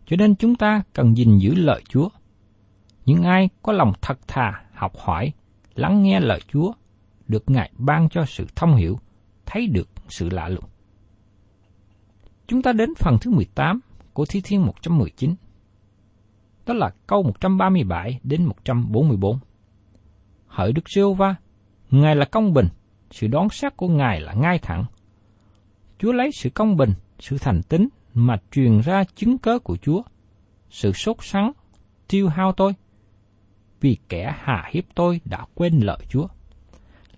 Cho 0.07 0.17
nên 0.17 0.37
chúng 0.37 0.55
ta 0.55 0.83
cần 0.93 1.17
gìn 1.17 1.39
giữ 1.39 1.55
lời 1.55 1.83
Chúa. 1.89 2.09
Những 3.07 3.23
ai 3.23 3.49
có 3.63 3.73
lòng 3.73 3.93
thật 4.01 4.19
thà, 4.29 4.63
học 4.75 4.93
hỏi, 4.97 5.33
lắng 5.75 6.03
nghe 6.03 6.21
lời 6.21 6.41
Chúa, 6.53 6.73
được 7.29 7.51
Ngài 7.51 7.71
ban 7.79 8.09
cho 8.09 8.25
sự 8.25 8.47
thông 8.57 8.77
hiểu, 8.77 8.99
thấy 9.47 9.67
được 9.67 9.89
sự 10.09 10.29
lạ 10.31 10.49
lùng. 10.49 10.65
Chúng 12.49 12.63
ta 12.63 12.73
đến 12.73 12.95
phần 12.99 13.19
thứ 13.21 13.31
18 13.31 13.81
của 14.13 14.25
Thi 14.27 14.41
Thiên 14.45 14.67
119. 14.67 15.35
Đó 16.67 16.75
là 16.75 16.91
câu 17.07 17.23
137 17.23 18.21
đến 18.23 18.45
144. 18.45 19.39
Hỡi 20.47 20.73
Đức 20.73 20.91
giê 20.95 21.03
va 21.19 21.35
Ngài 21.91 22.17
là 22.17 22.25
công 22.25 22.53
bình, 22.53 22.69
sự 23.11 23.27
đoán 23.27 23.49
xét 23.49 23.77
của 23.77 23.89
Ngài 23.89 24.21
là 24.21 24.33
ngay 24.33 24.59
thẳng, 24.59 24.85
Chúa 25.99 26.13
lấy 26.13 26.31
sự 26.33 26.51
công 26.51 26.77
bình, 26.77 26.93
sự 27.19 27.39
thành 27.41 27.63
tín 27.63 27.89
mà 28.15 28.37
truyền 28.53 28.81
ra 28.81 29.05
chứng 29.05 29.39
cớ 29.39 29.59
của 29.59 29.77
Chúa. 29.77 30.03
Sự 30.71 30.93
sốt 30.93 31.17
sắng, 31.21 31.53
tiêu 32.09 32.29
hao 32.29 32.53
tôi. 32.53 32.75
Vì 33.81 33.97
kẻ 34.09 34.35
hà 34.39 34.71
hiếp 34.73 34.85
tôi 34.95 35.21
đã 35.25 35.45
quên 35.55 35.81
lời 35.81 35.99
Chúa. 36.09 36.27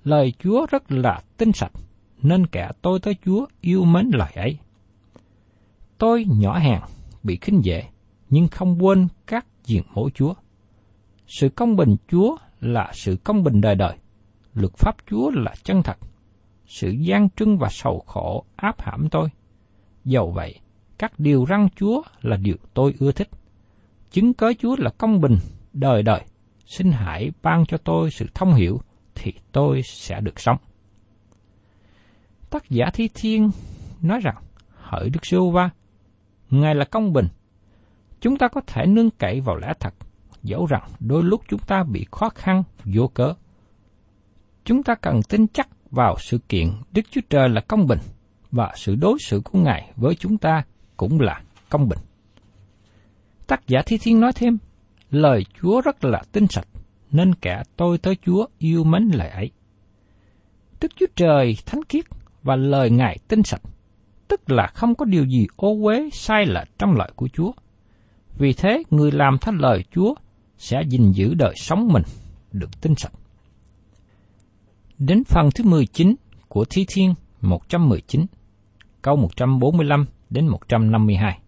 Lời 0.04 0.32
Chúa 0.38 0.66
rất 0.70 0.92
là 0.92 1.20
tinh 1.36 1.52
sạch, 1.52 1.72
nên 2.22 2.46
kẻ 2.46 2.70
tôi 2.82 3.00
tới 3.00 3.16
Chúa 3.24 3.46
yêu 3.60 3.84
mến 3.84 4.10
lời 4.12 4.32
ấy. 4.34 4.58
Tôi 6.00 6.24
nhỏ 6.38 6.58
hèn, 6.58 6.80
bị 7.22 7.38
khinh 7.40 7.64
dễ, 7.64 7.84
nhưng 8.30 8.48
không 8.48 8.84
quên 8.84 9.08
các 9.26 9.46
diện 9.64 9.82
mẫu 9.94 10.10
Chúa. 10.14 10.34
Sự 11.26 11.48
công 11.48 11.76
bình 11.76 11.96
Chúa 12.08 12.36
là 12.60 12.90
sự 12.94 13.16
công 13.24 13.42
bình 13.42 13.60
đời 13.60 13.74
đời. 13.74 13.96
Luật 14.54 14.72
pháp 14.76 14.96
Chúa 15.10 15.30
là 15.30 15.54
chân 15.64 15.82
thật 15.82 15.98
sự 16.66 16.90
gian 16.90 17.28
trưng 17.36 17.58
và 17.58 17.68
sầu 17.70 18.04
khổ 18.06 18.44
áp 18.56 18.82
hãm 18.82 19.08
tôi. 19.10 19.28
Dầu 20.04 20.30
vậy, 20.30 20.60
các 20.98 21.12
điều 21.18 21.44
răng 21.44 21.68
Chúa 21.76 22.02
là 22.22 22.36
điều 22.36 22.56
tôi 22.74 22.94
ưa 22.98 23.12
thích. 23.12 23.28
Chứng 24.10 24.34
cớ 24.34 24.52
Chúa 24.58 24.76
là 24.78 24.90
công 24.98 25.20
bình, 25.20 25.36
đời 25.72 26.02
đời. 26.02 26.24
Xin 26.66 26.92
hãy 26.92 27.30
ban 27.42 27.66
cho 27.66 27.76
tôi 27.76 28.10
sự 28.10 28.26
thông 28.34 28.54
hiểu, 28.54 28.80
thì 29.14 29.32
tôi 29.52 29.82
sẽ 29.84 30.20
được 30.20 30.40
sống. 30.40 30.56
Tác 32.50 32.70
giả 32.70 32.86
Thi 32.92 33.08
Thiên 33.14 33.50
nói 34.02 34.20
rằng, 34.22 34.36
hỡi 34.68 35.10
Đức 35.10 35.26
Sưu 35.26 35.50
Va, 35.50 35.70
Ngài 36.50 36.74
là 36.74 36.84
công 36.84 37.12
bình. 37.12 37.28
Chúng 38.20 38.36
ta 38.36 38.48
có 38.48 38.60
thể 38.66 38.86
nương 38.86 39.10
cậy 39.10 39.40
vào 39.40 39.56
lẽ 39.56 39.72
thật, 39.80 39.94
dẫu 40.42 40.66
rằng 40.66 40.90
đôi 41.00 41.22
lúc 41.22 41.42
chúng 41.48 41.60
ta 41.60 41.84
bị 41.84 42.06
khó 42.10 42.28
khăn 42.28 42.62
vô 42.84 43.08
cớ. 43.08 43.34
Chúng 44.64 44.82
ta 44.82 44.94
cần 44.94 45.22
tin 45.28 45.46
chắc 45.48 45.68
vào 45.90 46.16
sự 46.18 46.38
kiện 46.48 46.68
Đức 46.92 47.02
Chúa 47.10 47.20
Trời 47.30 47.48
là 47.48 47.60
công 47.60 47.86
bình 47.86 47.98
và 48.50 48.72
sự 48.76 48.94
đối 48.94 49.18
xử 49.26 49.40
của 49.40 49.58
Ngài 49.58 49.92
với 49.96 50.14
chúng 50.14 50.38
ta 50.38 50.62
cũng 50.96 51.20
là 51.20 51.40
công 51.68 51.88
bình. 51.88 51.98
Tác 53.46 53.68
giả 53.68 53.82
Thi 53.86 53.98
Thiên 54.02 54.20
nói 54.20 54.32
thêm, 54.32 54.58
lời 55.10 55.44
Chúa 55.60 55.80
rất 55.80 56.04
là 56.04 56.22
tinh 56.32 56.46
sạch, 56.46 56.68
nên 57.10 57.34
kẻ 57.34 57.62
tôi 57.76 57.98
tới 57.98 58.16
Chúa 58.26 58.46
yêu 58.58 58.84
mến 58.84 59.08
lời 59.14 59.28
ấy. 59.28 59.50
Đức 60.80 60.92
Chúa 60.96 61.06
Trời 61.16 61.56
thánh 61.66 61.80
khiết 61.88 62.04
và 62.42 62.56
lời 62.56 62.90
Ngài 62.90 63.18
tinh 63.28 63.42
sạch, 63.42 63.62
tức 64.30 64.50
là 64.50 64.66
không 64.66 64.94
có 64.94 65.04
điều 65.04 65.24
gì 65.24 65.46
ô 65.56 65.76
uế 65.82 66.08
sai 66.12 66.46
lệch 66.46 66.78
trong 66.78 66.92
lời 66.96 67.10
của 67.16 67.28
Chúa. 67.32 67.52
Vì 68.38 68.52
thế, 68.52 68.82
người 68.90 69.12
làm 69.12 69.38
theo 69.40 69.54
lời 69.54 69.84
Chúa 69.90 70.14
sẽ 70.58 70.82
gìn 70.88 71.12
giữ 71.12 71.34
đời 71.34 71.54
sống 71.56 71.88
mình 71.92 72.02
được 72.52 72.80
tinh 72.80 72.94
sạch. 72.94 73.12
Đến 74.98 75.24
phần 75.24 75.48
thứ 75.54 75.64
19 75.64 76.14
của 76.48 76.64
Thi 76.70 76.84
Thiên 76.88 77.14
119, 77.40 78.26
câu 79.02 79.16
145 79.16 80.06
đến 80.30 80.48
152. 80.48 81.40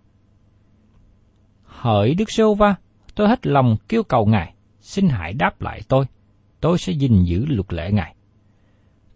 Hỡi 1.62 2.14
Đức 2.14 2.30
Sô 2.30 2.54
Va, 2.54 2.74
tôi 3.14 3.28
hết 3.28 3.46
lòng 3.46 3.76
kêu 3.88 4.02
cầu 4.02 4.26
Ngài, 4.26 4.54
xin 4.80 5.08
hãy 5.08 5.32
đáp 5.32 5.60
lại 5.60 5.80
tôi, 5.88 6.04
tôi 6.60 6.78
sẽ 6.78 6.92
gìn 6.92 7.24
giữ 7.24 7.44
luật 7.48 7.72
lệ 7.72 7.90
Ngài. 7.92 8.14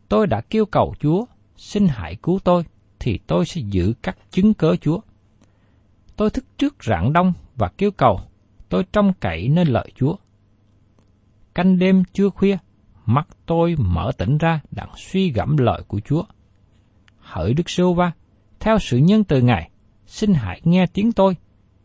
Tôi 0.09 0.27
đã 0.27 0.41
kêu 0.41 0.67
cầu 0.67 0.95
Chúa, 1.01 1.25
xin 1.57 1.87
hãy 1.89 2.17
cứu 2.23 2.39
tôi, 2.45 2.65
thì 3.07 3.19
tôi 3.27 3.47
sẽ 3.47 3.61
giữ 3.61 3.95
các 4.03 4.19
chứng 4.31 4.55
cớ 4.55 4.77
Chúa. 4.77 5.01
Tôi 6.16 6.31
thức 6.31 6.45
trước 6.59 6.85
rạng 6.85 7.12
đông 7.12 7.33
và 7.57 7.71
kêu 7.79 7.90
cầu, 7.90 8.21
tôi 8.69 8.85
trông 8.92 9.12
cậy 9.21 9.49
nơi 9.49 9.64
lợi 9.64 9.92
Chúa. 9.95 10.16
Canh 11.55 11.79
đêm 11.79 12.03
chưa 12.12 12.29
khuya, 12.31 12.57
mắt 13.05 13.29
tôi 13.47 13.75
mở 13.79 14.12
tỉnh 14.19 14.38
ra 14.38 14.61
đặng 14.71 14.90
suy 14.97 15.31
gẫm 15.31 15.57
lời 15.57 15.83
của 15.88 16.01
Chúa. 16.01 16.23
Hỡi 17.19 17.55
Đức 17.55 17.71
Sô 17.71 17.95
Va, 17.95 18.12
theo 18.61 18.79
sự 18.79 18.97
nhân 18.97 19.25
từ 19.25 19.40
Ngài, 19.40 19.71
xin 20.07 20.35
hãy 20.35 20.61
nghe 20.64 20.87
tiếng 20.87 21.12
tôi, 21.12 21.37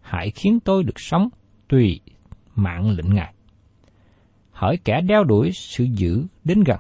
hãy 0.02 0.32
khiến 0.32 0.60
tôi 0.60 0.84
được 0.84 1.00
sống 1.00 1.30
tùy 1.68 2.00
mạng 2.56 2.90
lệnh 2.90 3.16
Ngài. 3.16 3.34
Hỡi 4.52 4.78
kẻ 4.78 5.02
đeo 5.02 5.24
đuổi 5.24 5.52
sự 5.54 5.84
dữ 5.84 6.26
đến 6.44 6.64
gần, 6.64 6.80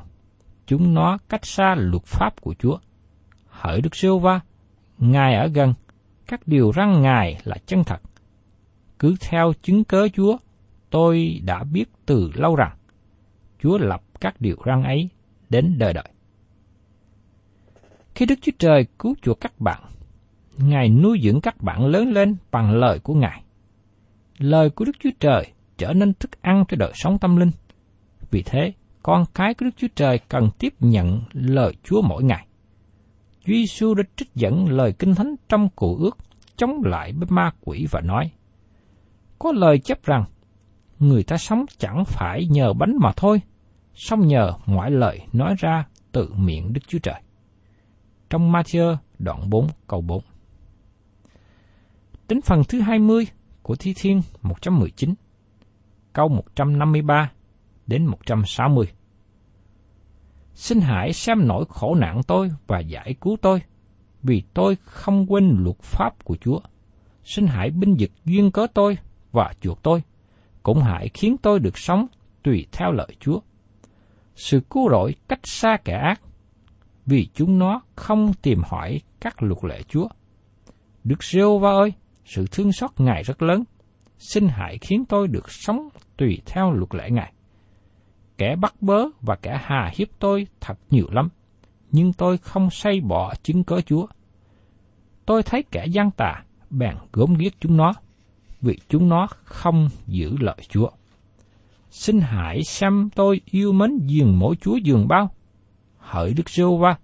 chúng 0.67 0.93
nó 0.93 1.17
cách 1.29 1.45
xa 1.45 1.75
luật 1.77 2.03
pháp 2.03 2.41
của 2.41 2.53
Chúa. 2.59 2.77
Hỡi 3.61 3.81
Đức 3.81 3.95
Sô 3.95 4.19
Va, 4.19 4.39
Ngài 4.97 5.35
ở 5.35 5.47
gần, 5.47 5.73
các 6.27 6.47
điều 6.47 6.71
răng 6.71 7.01
Ngài 7.01 7.41
là 7.43 7.55
chân 7.65 7.83
thật. 7.83 8.01
Cứ 8.99 9.15
theo 9.19 9.53
chứng 9.61 9.83
cớ 9.83 10.07
Chúa, 10.13 10.37
tôi 10.89 11.41
đã 11.45 11.63
biết 11.63 11.85
từ 12.05 12.31
lâu 12.33 12.55
rằng, 12.55 12.77
Chúa 13.59 13.77
lập 13.77 14.03
các 14.21 14.41
điều 14.41 14.55
răng 14.63 14.83
ấy 14.83 15.09
đến 15.49 15.75
đời 15.77 15.93
đời. 15.93 16.07
Khi 18.15 18.25
Đức 18.25 18.35
Chúa 18.41 18.51
Trời 18.59 18.85
cứu 18.99 19.15
chuộc 19.21 19.39
các 19.41 19.59
bạn, 19.59 19.83
Ngài 20.57 20.89
nuôi 20.89 21.19
dưỡng 21.23 21.41
các 21.41 21.61
bạn 21.61 21.85
lớn 21.85 22.11
lên 22.11 22.35
bằng 22.51 22.71
lời 22.71 22.99
của 22.99 23.13
Ngài. 23.13 23.43
Lời 24.37 24.69
của 24.69 24.85
Đức 24.85 24.95
Chúa 24.99 25.09
Trời 25.19 25.47
trở 25.77 25.93
nên 25.93 26.13
thức 26.13 26.41
ăn 26.41 26.63
cho 26.67 26.77
đời 26.77 26.91
sống 26.95 27.17
tâm 27.19 27.35
linh. 27.35 27.51
Vì 28.31 28.43
thế, 28.43 28.73
con 29.03 29.25
cái 29.33 29.53
của 29.53 29.65
Đức 29.65 29.71
Chúa 29.77 29.87
Trời 29.95 30.19
cần 30.29 30.49
tiếp 30.59 30.73
nhận 30.79 31.21
lời 31.33 31.73
Chúa 31.83 32.01
mỗi 32.01 32.23
ngày. 32.23 32.47
Chúa 33.45 33.53
Giêsu 33.53 33.93
đã 33.93 34.03
trích 34.15 34.35
dẫn 34.35 34.69
lời 34.69 34.93
kinh 34.99 35.15
thánh 35.15 35.35
trong 35.49 35.69
cụ 35.75 35.95
ước 35.95 36.17
chống 36.55 36.81
lại 36.83 37.13
với 37.13 37.27
ma 37.29 37.51
quỷ 37.61 37.87
và 37.91 38.01
nói, 38.01 38.31
Có 39.39 39.51
lời 39.51 39.79
chấp 39.79 40.03
rằng, 40.03 40.25
người 40.99 41.23
ta 41.23 41.37
sống 41.37 41.65
chẳng 41.77 42.03
phải 42.05 42.45
nhờ 42.45 42.73
bánh 42.73 42.93
mà 42.99 43.11
thôi, 43.15 43.41
song 43.93 44.27
nhờ 44.27 44.53
mọi 44.65 44.91
lời 44.91 45.19
nói 45.33 45.55
ra 45.59 45.85
từ 46.11 46.33
miệng 46.37 46.73
Đức 46.73 46.81
Chúa 46.87 46.99
Trời. 46.99 47.21
Trong 48.29 48.51
Matthew 48.51 48.95
đoạn 49.19 49.49
4 49.49 49.67
câu 49.87 50.01
4 50.01 50.23
Đến 52.29 52.41
phần 52.41 52.61
thứ 52.69 52.81
20 52.81 53.27
của 53.61 53.75
Thi 53.75 53.93
Thiên 53.97 54.21
119, 54.41 55.13
câu 56.13 56.27
153 56.27 57.31
đến 57.87 58.05
160. 58.05 58.87
Xin 60.53 60.81
hãy 60.81 61.13
xem 61.13 61.47
nỗi 61.47 61.65
khổ 61.69 61.95
nạn 61.95 62.21
tôi 62.27 62.49
và 62.67 62.79
giải 62.79 63.15
cứu 63.21 63.37
tôi, 63.41 63.61
vì 64.23 64.43
tôi 64.53 64.77
không 64.85 65.25
quên 65.31 65.55
luật 65.59 65.79
pháp 65.79 66.23
của 66.23 66.37
Chúa. 66.41 66.59
Xin 67.23 67.47
hãy 67.47 67.69
binh 67.69 67.95
vực 67.99 68.11
duyên 68.25 68.51
cớ 68.51 68.67
tôi 68.73 68.97
và 69.31 69.53
chuộc 69.61 69.83
tôi, 69.83 70.03
cũng 70.63 70.81
hãy 70.81 71.09
khiến 71.13 71.35
tôi 71.41 71.59
được 71.59 71.77
sống 71.77 72.07
tùy 72.43 72.67
theo 72.71 72.91
lợi 72.91 73.15
Chúa. 73.19 73.39
Sự 74.35 74.61
cứu 74.69 74.89
rỗi 74.89 75.15
cách 75.27 75.39
xa 75.43 75.77
kẻ 75.85 75.93
ác, 75.93 76.21
vì 77.05 77.27
chúng 77.33 77.59
nó 77.59 77.81
không 77.95 78.33
tìm 78.41 78.61
hỏi 78.65 79.01
các 79.19 79.43
luật 79.43 79.63
lệ 79.63 79.81
Chúa. 79.87 80.07
Đức 81.03 81.23
rêu 81.23 81.57
va 81.57 81.71
ơi, 81.71 81.93
sự 82.25 82.45
thương 82.51 82.71
xót 82.71 82.91
Ngài 82.97 83.23
rất 83.23 83.41
lớn. 83.41 83.63
Xin 84.17 84.47
hãy 84.47 84.77
khiến 84.81 85.05
tôi 85.09 85.27
được 85.27 85.51
sống 85.51 85.89
tùy 86.17 86.41
theo 86.45 86.71
luật 86.71 86.95
lệ 86.95 87.09
Ngài. 87.09 87.33
Kẻ 88.41 88.55
bắt 88.55 88.81
bớ 88.81 89.05
và 89.21 89.35
kẻ 89.35 89.59
hà 89.63 89.91
hiếp 89.95 90.07
tôi 90.19 90.47
thật 90.61 90.79
nhiều 90.89 91.07
lắm, 91.11 91.29
nhưng 91.91 92.13
tôi 92.13 92.37
không 92.37 92.69
say 92.69 93.01
bỏ 93.01 93.33
chứng 93.43 93.63
cớ 93.63 93.81
Chúa. 93.81 94.05
Tôi 95.25 95.43
thấy 95.43 95.63
kẻ 95.71 95.85
gian 95.85 96.11
tà, 96.11 96.43
bèn 96.69 96.95
gốm 97.13 97.33
ghiếc 97.33 97.53
chúng 97.59 97.77
nó, 97.77 97.93
vì 98.61 98.79
chúng 98.89 99.09
nó 99.09 99.27
không 99.43 99.89
giữ 100.07 100.37
lời 100.39 100.57
Chúa. 100.69 100.89
Xin 101.89 102.19
hãy 102.21 102.63
xem 102.63 103.09
tôi 103.15 103.41
yêu 103.45 103.71
mến 103.71 103.97
giường 103.97 104.39
mỗi 104.39 104.55
Chúa 104.55 104.75
giường 104.75 105.07
bao. 105.07 105.29
Hỡi 105.97 106.33
Đức 106.33 106.49
giê 106.49 106.63
va 106.79 106.97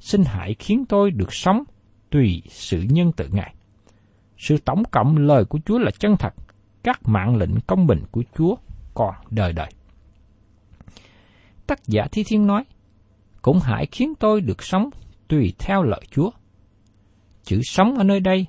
xin 0.00 0.24
hãy 0.24 0.54
khiến 0.58 0.84
tôi 0.88 1.10
được 1.10 1.32
sống 1.34 1.64
tùy 2.10 2.42
sự 2.48 2.82
nhân 2.90 3.12
tự 3.12 3.28
Ngài. 3.32 3.54
Sự 4.38 4.56
tổng 4.64 4.82
cộng 4.90 5.16
lời 5.16 5.44
của 5.44 5.58
Chúa 5.64 5.78
là 5.78 5.90
chân 5.90 6.16
thật, 6.18 6.34
các 6.82 7.00
mạng 7.04 7.36
lệnh 7.36 7.60
công 7.66 7.86
bình 7.86 8.00
của 8.10 8.22
Chúa 8.38 8.54
còn 8.94 9.14
đời 9.30 9.52
đời. 9.52 9.70
Tác 11.72 11.86
giả 11.86 12.06
Thi 12.12 12.24
Thiên 12.26 12.46
nói, 12.46 12.64
cũng 13.42 13.58
hãy 13.62 13.86
khiến 13.92 14.12
tôi 14.20 14.40
được 14.40 14.62
sống 14.62 14.90
tùy 15.28 15.52
theo 15.58 15.82
lợi 15.82 16.00
Chúa. 16.10 16.30
Chữ 17.42 17.60
sống 17.64 17.94
ở 17.94 18.04
nơi 18.04 18.20
đây 18.20 18.46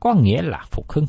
có 0.00 0.14
nghĩa 0.14 0.42
là 0.42 0.64
phục 0.70 0.92
hưng. 0.92 1.06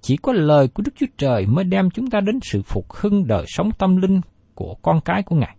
Chỉ 0.00 0.16
có 0.16 0.32
lời 0.32 0.68
của 0.68 0.82
Đức 0.82 0.92
Chúa 0.96 1.06
Trời 1.18 1.46
mới 1.46 1.64
đem 1.64 1.90
chúng 1.90 2.10
ta 2.10 2.20
đến 2.20 2.38
sự 2.42 2.62
phục 2.62 2.92
hưng 2.92 3.26
đời 3.26 3.44
sống 3.48 3.70
tâm 3.78 3.96
linh 3.96 4.20
của 4.54 4.74
con 4.82 5.00
cái 5.00 5.22
của 5.22 5.36
Ngài. 5.36 5.56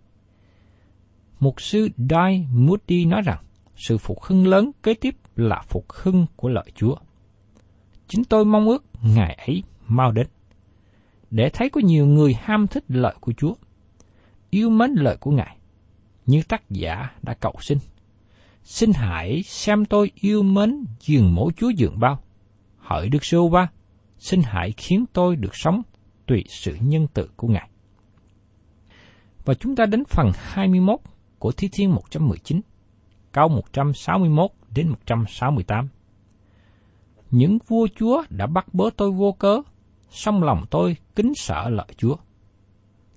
Mục 1.40 1.60
sư 1.60 1.88
Dai 2.10 2.46
Moody 2.52 3.04
nói 3.04 3.22
rằng, 3.24 3.38
sự 3.76 3.98
phục 3.98 4.22
hưng 4.22 4.46
lớn 4.46 4.70
kế 4.82 4.94
tiếp 4.94 5.16
là 5.36 5.62
phục 5.68 5.86
hưng 5.92 6.26
của 6.36 6.48
lợi 6.48 6.72
Chúa. 6.74 6.94
Chính 8.08 8.24
tôi 8.24 8.44
mong 8.44 8.68
ước 8.68 8.84
ngày 9.02 9.38
ấy 9.46 9.62
mau 9.86 10.12
đến. 10.12 10.26
Để 11.30 11.50
thấy 11.52 11.70
có 11.70 11.80
nhiều 11.84 12.06
người 12.06 12.34
ham 12.40 12.66
thích 12.66 12.84
lợi 12.88 13.14
của 13.20 13.32
Chúa, 13.36 13.54
yêu 14.50 14.70
mến 14.70 14.90
lời 14.90 15.16
của 15.20 15.30
Ngài, 15.30 15.56
như 16.26 16.42
tác 16.48 16.70
giả 16.70 17.10
đã 17.22 17.34
cầu 17.34 17.54
xin. 17.60 17.78
Xin 18.64 18.92
hãy 18.92 19.42
xem 19.42 19.84
tôi 19.84 20.10
yêu 20.14 20.42
mến 20.42 20.84
giường 21.00 21.34
mẫu 21.34 21.50
Chúa 21.56 21.70
giường 21.70 22.00
bao. 22.00 22.22
Hỡi 22.78 23.08
Đức 23.08 23.24
Sưu 23.24 23.48
Ba, 23.48 23.70
xin 24.18 24.42
hãy 24.44 24.72
khiến 24.76 25.04
tôi 25.12 25.36
được 25.36 25.56
sống 25.56 25.82
tùy 26.26 26.44
sự 26.48 26.76
nhân 26.80 27.06
từ 27.14 27.30
của 27.36 27.48
Ngài. 27.48 27.70
Và 29.44 29.54
chúng 29.54 29.76
ta 29.76 29.86
đến 29.86 30.04
phần 30.04 30.30
21 30.34 31.00
của 31.38 31.52
Thi 31.52 31.68
Thiên 31.72 31.94
119, 31.94 32.60
câu 33.32 33.48
161 33.48 34.50
đến 34.74 34.88
168. 34.88 35.88
Những 37.30 37.58
vua 37.68 37.86
chúa 37.96 38.22
đã 38.30 38.46
bắt 38.46 38.74
bớ 38.74 38.90
tôi 38.96 39.10
vô 39.10 39.32
cớ, 39.32 39.62
song 40.10 40.42
lòng 40.42 40.64
tôi 40.70 40.96
kính 41.16 41.32
sợ 41.36 41.68
lợi 41.68 41.86
Chúa. 41.96 42.16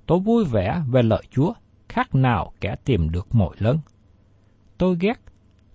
Tôi 0.05 0.19
vui 0.19 0.45
vẻ 0.45 0.81
về 0.87 1.03
lợi 1.03 1.23
Chúa, 1.31 1.53
khác 1.89 2.15
nào 2.15 2.51
kẻ 2.61 2.75
tìm 2.85 3.09
được 3.09 3.35
mọi 3.35 3.55
lớn. 3.59 3.79
Tôi 4.77 4.97
ghét, 4.99 5.19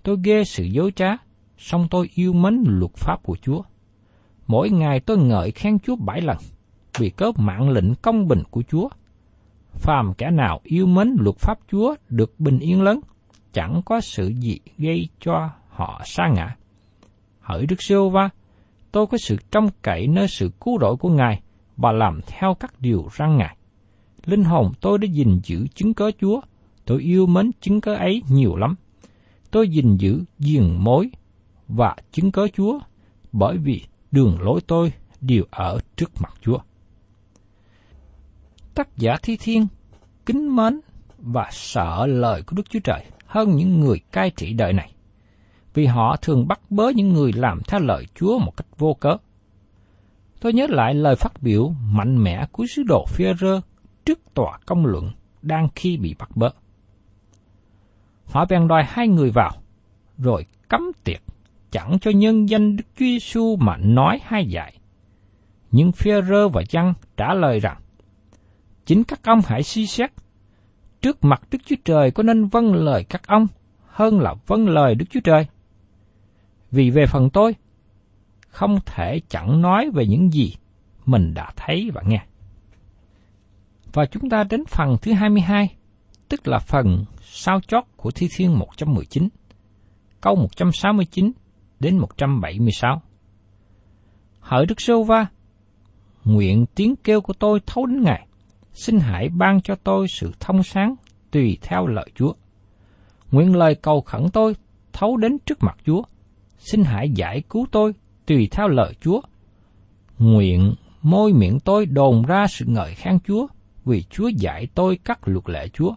tôi 0.03 0.17
ghê 0.25 0.45
sự 0.45 0.65
dối 0.65 0.93
trá, 0.97 1.17
song 1.59 1.87
tôi 1.91 2.11
yêu 2.15 2.33
mến 2.33 2.65
luật 2.67 2.93
pháp 2.95 3.23
của 3.23 3.37
Chúa. 3.43 3.63
Mỗi 4.47 4.71
ngày 4.71 5.01
tôi 5.01 5.19
ngợi 5.19 5.51
khen 5.51 5.79
Chúa 5.79 5.97
bảy 5.97 6.21
lần, 6.21 6.37
vì 6.99 7.11
cớ 7.11 7.33
mạng 7.37 7.71
lệnh 7.71 7.95
công 7.95 8.29
bình 8.29 8.43
của 8.51 8.63
Chúa. 8.63 8.89
Phàm 9.73 10.15
kẻ 10.15 10.31
nào 10.31 10.61
yêu 10.63 10.87
mến 10.87 11.17
luật 11.19 11.37
pháp 11.37 11.59
Chúa 11.71 11.95
được 12.09 12.41
bình 12.41 12.59
yên 12.59 12.83
lớn, 12.83 13.01
chẳng 13.53 13.83
có 13.85 14.01
sự 14.01 14.29
gì 14.29 14.59
gây 14.79 15.09
cho 15.21 15.51
họ 15.69 16.03
sa 16.05 16.29
ngã. 16.29 16.57
Hỡi 17.41 17.67
Đức 17.67 17.83
Siêu 17.83 18.11
Va, 18.11 18.31
tôi 18.93 19.07
có 19.07 19.19
sự 19.19 19.37
trông 19.51 19.69
cậy 19.83 20.07
nơi 20.07 20.29
sự 20.29 20.51
cứu 20.61 20.79
rỗi 20.81 20.97
của 20.97 21.09
Ngài 21.09 21.41
và 21.77 21.93
làm 21.93 22.21
theo 22.27 22.55
các 22.55 22.75
điều 22.81 23.09
răn 23.19 23.37
Ngài. 23.37 23.58
Linh 24.29 24.45
hồn 24.45 24.73
tôi 24.81 24.99
đã 24.99 25.07
gìn 25.07 25.41
giữ 25.43 25.67
chứng 25.75 25.95
cớ 25.95 26.11
Chúa, 26.21 26.41
tôi 26.85 27.03
yêu 27.03 27.27
mến 27.27 27.51
chứng 27.61 27.81
cớ 27.81 27.95
ấy 27.95 28.23
nhiều 28.29 28.57
lắm. 28.57 28.75
Tôi 29.51 29.69
gìn 29.69 29.97
giữ 29.97 30.25
giềng 30.39 30.85
mối 30.85 31.11
và 31.69 31.97
chứng 32.13 32.33
cớ 32.33 32.49
Chúa, 32.57 32.79
bởi 33.33 33.57
vì 33.59 33.83
đường 34.11 34.41
lối 34.41 34.61
tôi 34.67 34.93
đều 35.21 35.45
ở 35.51 35.79
trước 35.97 36.11
mặt 36.21 36.35
Chúa. 36.43 36.59
Tác 38.75 38.97
giả 38.97 39.17
Thi 39.23 39.37
Thiên 39.41 39.67
kính 40.27 40.57
mến 40.57 40.81
và 41.19 41.49
sợ 41.53 42.07
lời 42.07 42.43
của 42.43 42.57
Đức 42.57 42.71
Chúa 42.71 42.81
Trời 42.85 43.05
hơn 43.27 43.57
những 43.57 43.81
người 43.81 44.01
cai 44.13 44.31
trị 44.31 44.53
đời 44.53 44.73
này, 44.73 44.93
vì 45.75 45.87
họ 45.87 46.17
thường 46.23 46.49
bắt 46.49 46.61
bớ 46.71 46.89
những 46.89 47.13
người 47.13 47.33
làm 47.33 47.61
theo 47.69 47.81
lời 47.81 48.07
Chúa 48.15 48.39
một 48.39 48.57
cách 48.57 48.79
vô 48.79 48.95
cớ. 48.95 49.17
Tôi 50.41 50.53
nhớ 50.53 50.67
lại 50.69 50.95
lời 50.95 51.17
phát 51.17 51.43
biểu 51.43 51.69
mạnh 51.69 52.25
mẽ 52.25 52.47
của 52.53 52.67
sứ 52.67 52.83
đồ 52.83 53.05
phi 53.09 53.25
trước 54.09 54.35
tòa 54.35 54.59
công 54.67 54.87
luận 54.87 55.11
đang 55.43 55.69
khi 55.75 55.97
bị 55.97 56.15
bắt 56.19 56.37
bớ. 56.37 56.51
Họ 58.27 58.45
bèn 58.45 58.69
đòi 58.69 58.83
hai 58.85 59.09
người 59.09 59.31
vào, 59.31 59.53
rồi 60.19 60.47
cấm 60.69 60.83
tiệc, 61.05 61.21
chẳng 61.71 61.99
cho 62.01 62.11
nhân 62.11 62.49
danh 62.49 62.77
Đức 62.77 62.85
Chúa 62.95 63.05
Giêsu 63.05 63.57
mà 63.57 63.77
nói 63.77 64.19
hai 64.23 64.47
dạy. 64.47 64.79
Nhưng 65.71 65.93
phi 65.93 66.11
rơ 66.29 66.49
và 66.49 66.63
Giăng 66.69 66.95
trả 67.17 67.35
lời 67.35 67.61
rằng, 67.61 67.77
chính 68.87 69.05
các 69.05 69.21
ông 69.23 69.41
hãy 69.47 69.63
suy 69.63 69.87
xét, 69.87 70.11
trước 71.03 71.25
mặt 71.25 71.43
Đức 71.51 71.59
Chúa 71.67 71.77
Trời 71.85 72.11
có 72.11 72.23
nên 72.23 72.47
vâng 72.47 72.75
lời 72.75 73.05
các 73.05 73.27
ông 73.27 73.47
hơn 73.87 74.21
là 74.21 74.35
vâng 74.47 74.69
lời 74.69 74.95
Đức 74.95 75.07
Chúa 75.11 75.21
Trời. 75.25 75.47
Vì 76.71 76.91
về 76.91 77.07
phần 77.07 77.31
tôi, 77.31 77.55
không 78.49 78.79
thể 78.87 79.21
chẳng 79.29 79.63
nói 79.63 79.91
về 79.95 80.07
những 80.07 80.33
gì 80.33 80.55
mình 81.07 81.35
đã 81.35 81.53
thấy 81.57 81.91
và 81.95 82.03
nghe. 82.07 82.25
Và 83.93 84.07
chúng 84.07 84.31
ta 84.31 84.45
đến 84.51 84.65
phần 84.69 84.97
thứ 85.03 85.13
22, 85.13 85.77
tức 86.29 86.49
là 86.49 86.59
phần 86.59 87.05
sao 87.23 87.61
chót 87.61 87.85
của 87.97 88.11
Thi 88.11 88.29
Thiên 88.37 88.59
119, 88.59 89.29
câu 90.21 90.37
169 90.37 91.33
đến 91.81 91.99
176. 91.99 93.03
Hỡi 94.41 94.67
Đức 94.67 94.81
Sô 94.81 95.03
Va, 95.03 95.27
nguyện 96.25 96.67
tiếng 96.75 96.97
kêu 96.97 97.21
của 97.21 97.33
tôi 97.33 97.61
thấu 97.67 97.87
đến 97.87 98.03
Ngài, 98.03 98.27
xin 98.73 98.99
hãy 98.99 99.29
ban 99.29 99.61
cho 99.61 99.75
tôi 99.75 100.07
sự 100.09 100.33
thông 100.41 100.63
sáng 100.63 100.95
tùy 101.31 101.59
theo 101.63 101.87
lời 101.87 102.11
Chúa. 102.15 102.33
Nguyện 103.31 103.57
lời 103.57 103.75
cầu 103.75 104.01
khẩn 104.01 104.29
tôi 104.33 104.55
thấu 104.93 105.17
đến 105.17 105.39
trước 105.47 105.59
mặt 105.61 105.77
Chúa, 105.87 106.03
xin 106.59 106.85
hãy 106.85 107.11
giải 107.11 107.43
cứu 107.51 107.67
tôi 107.71 107.93
tùy 108.27 108.49
theo 108.51 108.69
lời 108.69 108.95
Chúa. 109.01 109.21
Nguyện 110.19 110.75
môi 111.03 111.33
miệng 111.33 111.61
tôi 111.61 111.87
đồn 111.87 112.23
ra 112.23 112.47
sự 112.47 112.65
ngợi 112.69 112.95
khen 112.95 113.19
Chúa, 113.27 113.47
vì 113.85 114.03
Chúa 114.11 114.29
dạy 114.29 114.69
tôi 114.75 114.99
các 115.05 115.29
luật 115.29 115.49
lệ 115.49 115.69
Chúa. 115.69 115.95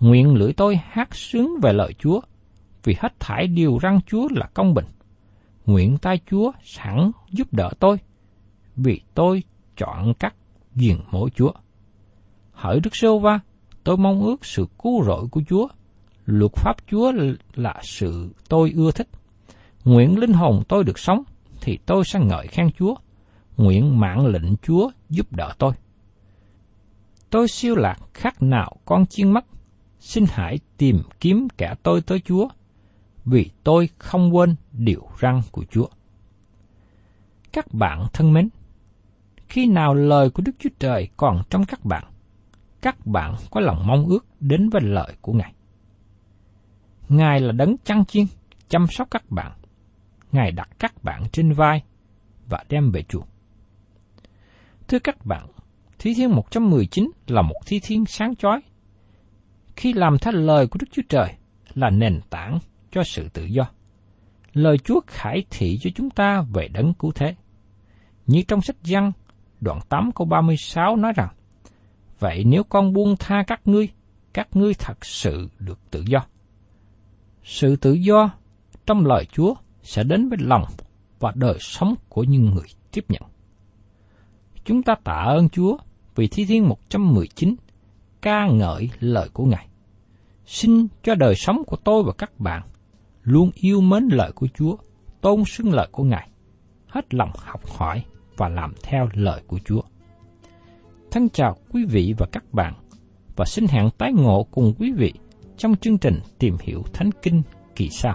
Nguyện 0.00 0.34
lưỡi 0.34 0.52
tôi 0.52 0.80
hát 0.84 1.14
sướng 1.14 1.50
về 1.62 1.72
lời 1.72 1.94
Chúa, 1.98 2.20
vì 2.84 2.96
hết 2.98 3.20
thải 3.20 3.46
điều 3.46 3.78
răng 3.78 4.00
Chúa 4.06 4.28
là 4.30 4.48
công 4.54 4.74
bình. 4.74 4.86
Nguyện 5.66 5.98
tay 5.98 6.20
Chúa 6.30 6.52
sẵn 6.64 7.10
giúp 7.30 7.48
đỡ 7.52 7.70
tôi, 7.78 7.96
vì 8.76 9.00
tôi 9.14 9.42
chọn 9.76 10.14
các 10.14 10.34
duyên 10.74 11.00
mỗi 11.10 11.30
Chúa. 11.30 11.52
Hỡi 12.52 12.80
Đức 12.80 12.96
Sô 12.96 13.18
Va, 13.18 13.40
tôi 13.84 13.96
mong 13.96 14.22
ước 14.22 14.44
sự 14.44 14.66
cứu 14.82 15.04
rỗi 15.04 15.28
của 15.30 15.42
Chúa. 15.48 15.68
Luật 16.26 16.52
pháp 16.54 16.76
Chúa 16.90 17.12
là 17.54 17.80
sự 17.82 18.34
tôi 18.48 18.72
ưa 18.76 18.90
thích. 18.90 19.08
Nguyện 19.84 20.18
linh 20.18 20.32
hồn 20.32 20.62
tôi 20.68 20.84
được 20.84 20.98
sống, 20.98 21.22
thì 21.60 21.78
tôi 21.86 22.04
sẽ 22.04 22.20
ngợi 22.20 22.46
khen 22.46 22.70
Chúa. 22.78 22.94
Nguyện 23.56 24.00
mạng 24.00 24.26
lệnh 24.26 24.56
Chúa 24.56 24.90
giúp 25.10 25.32
đỡ 25.32 25.52
tôi. 25.58 25.72
Tôi 27.32 27.48
siêu 27.48 27.74
lạc 27.76 27.96
khác 28.14 28.42
nào 28.42 28.76
con 28.84 29.06
chiên 29.06 29.30
mất, 29.30 29.44
xin 29.98 30.24
hãy 30.28 30.58
tìm 30.76 31.02
kiếm 31.20 31.48
kẻ 31.56 31.74
tôi 31.82 32.00
tới 32.00 32.20
Chúa, 32.20 32.48
vì 33.24 33.50
tôi 33.64 33.88
không 33.98 34.36
quên 34.36 34.54
điều 34.72 35.08
răng 35.18 35.42
của 35.52 35.64
Chúa. 35.70 35.86
Các 37.52 37.74
bạn 37.74 38.06
thân 38.12 38.32
mến, 38.32 38.48
khi 39.48 39.66
nào 39.66 39.94
lời 39.94 40.30
của 40.30 40.42
Đức 40.46 40.52
Chúa 40.58 40.70
Trời 40.78 41.08
còn 41.16 41.42
trong 41.50 41.64
các 41.64 41.84
bạn, 41.84 42.04
các 42.80 43.06
bạn 43.06 43.34
có 43.50 43.60
lòng 43.60 43.86
mong 43.86 44.06
ước 44.06 44.26
đến 44.40 44.68
với 44.68 44.82
lời 44.82 45.16
của 45.20 45.32
Ngài. 45.32 45.54
Ngài 47.08 47.40
là 47.40 47.52
đấng 47.52 47.76
chăn 47.84 48.04
chiên, 48.04 48.26
chăm 48.68 48.86
sóc 48.86 49.08
các 49.10 49.30
bạn. 49.30 49.52
Ngài 50.32 50.52
đặt 50.52 50.68
các 50.78 51.04
bạn 51.04 51.22
trên 51.32 51.52
vai 51.52 51.82
và 52.48 52.64
đem 52.68 52.90
về 52.90 53.02
chuồng. 53.02 53.26
Thưa 54.88 54.98
các 54.98 55.26
bạn, 55.26 55.46
Thi 56.02 56.14
Thiên 56.14 56.34
119 56.34 57.10
là 57.26 57.42
một 57.42 57.60
thi 57.66 57.80
thiên 57.82 58.06
sáng 58.06 58.36
chói. 58.36 58.60
Khi 59.76 59.92
làm 59.92 60.18
theo 60.18 60.32
lời 60.32 60.66
của 60.66 60.78
Đức 60.80 60.86
Chúa 60.92 61.02
Trời 61.08 61.34
là 61.74 61.90
nền 61.90 62.20
tảng 62.30 62.58
cho 62.90 63.02
sự 63.04 63.28
tự 63.32 63.44
do. 63.44 63.64
Lời 64.52 64.78
Chúa 64.78 65.00
khải 65.06 65.44
thị 65.50 65.78
cho 65.82 65.90
chúng 65.94 66.10
ta 66.10 66.44
về 66.54 66.68
đấng 66.68 66.94
cứu 66.94 67.12
thế. 67.14 67.34
Như 68.26 68.42
trong 68.48 68.60
sách 68.60 68.76
Giăng, 68.82 69.12
đoạn 69.60 69.78
8 69.88 70.10
câu 70.14 70.26
36 70.26 70.96
nói 70.96 71.12
rằng, 71.16 71.28
Vậy 72.18 72.44
nếu 72.46 72.64
con 72.64 72.92
buông 72.92 73.16
tha 73.18 73.44
các 73.46 73.60
ngươi, 73.64 73.88
các 74.32 74.48
ngươi 74.52 74.74
thật 74.74 75.04
sự 75.04 75.48
được 75.58 75.78
tự 75.90 76.04
do. 76.06 76.24
Sự 77.44 77.76
tự 77.76 77.92
do 77.92 78.30
trong 78.86 79.06
lời 79.06 79.24
Chúa 79.32 79.54
sẽ 79.82 80.04
đến 80.04 80.28
với 80.28 80.38
lòng 80.40 80.64
và 81.20 81.32
đời 81.34 81.56
sống 81.60 81.94
của 82.08 82.24
những 82.24 82.50
người 82.50 82.66
tiếp 82.92 83.04
nhận. 83.08 83.22
Chúng 84.64 84.82
ta 84.82 84.94
tạ 85.04 85.24
ơn 85.26 85.48
Chúa 85.48 85.76
vì 86.14 86.28
Thi 86.28 86.44
Thiên 86.44 86.68
119 86.68 87.54
ca 88.22 88.46
ngợi 88.46 88.90
lời 89.00 89.28
của 89.32 89.44
Ngài. 89.44 89.66
Xin 90.46 90.86
cho 91.02 91.14
đời 91.14 91.34
sống 91.34 91.62
của 91.66 91.76
tôi 91.76 92.02
và 92.06 92.12
các 92.18 92.40
bạn 92.40 92.62
luôn 93.22 93.50
yêu 93.54 93.80
mến 93.80 94.08
lời 94.12 94.32
của 94.32 94.46
Chúa, 94.54 94.76
tôn 95.20 95.44
xưng 95.46 95.72
lời 95.72 95.88
của 95.92 96.04
Ngài, 96.04 96.28
hết 96.86 97.14
lòng 97.14 97.30
học 97.34 97.60
hỏi 97.66 98.04
và 98.36 98.48
làm 98.48 98.74
theo 98.82 99.08
lời 99.12 99.42
của 99.46 99.58
Chúa. 99.64 99.82
Thân 101.10 101.28
chào 101.28 101.56
quý 101.70 101.84
vị 101.84 102.14
và 102.18 102.26
các 102.32 102.44
bạn 102.52 102.74
và 103.36 103.44
xin 103.44 103.66
hẹn 103.66 103.90
tái 103.98 104.12
ngộ 104.12 104.46
cùng 104.50 104.74
quý 104.78 104.92
vị 104.92 105.12
trong 105.56 105.76
chương 105.76 105.98
trình 105.98 106.20
tìm 106.38 106.56
hiểu 106.60 106.82
Thánh 106.92 107.10
Kinh 107.22 107.42
kỳ 107.76 107.88
sau. 107.88 108.14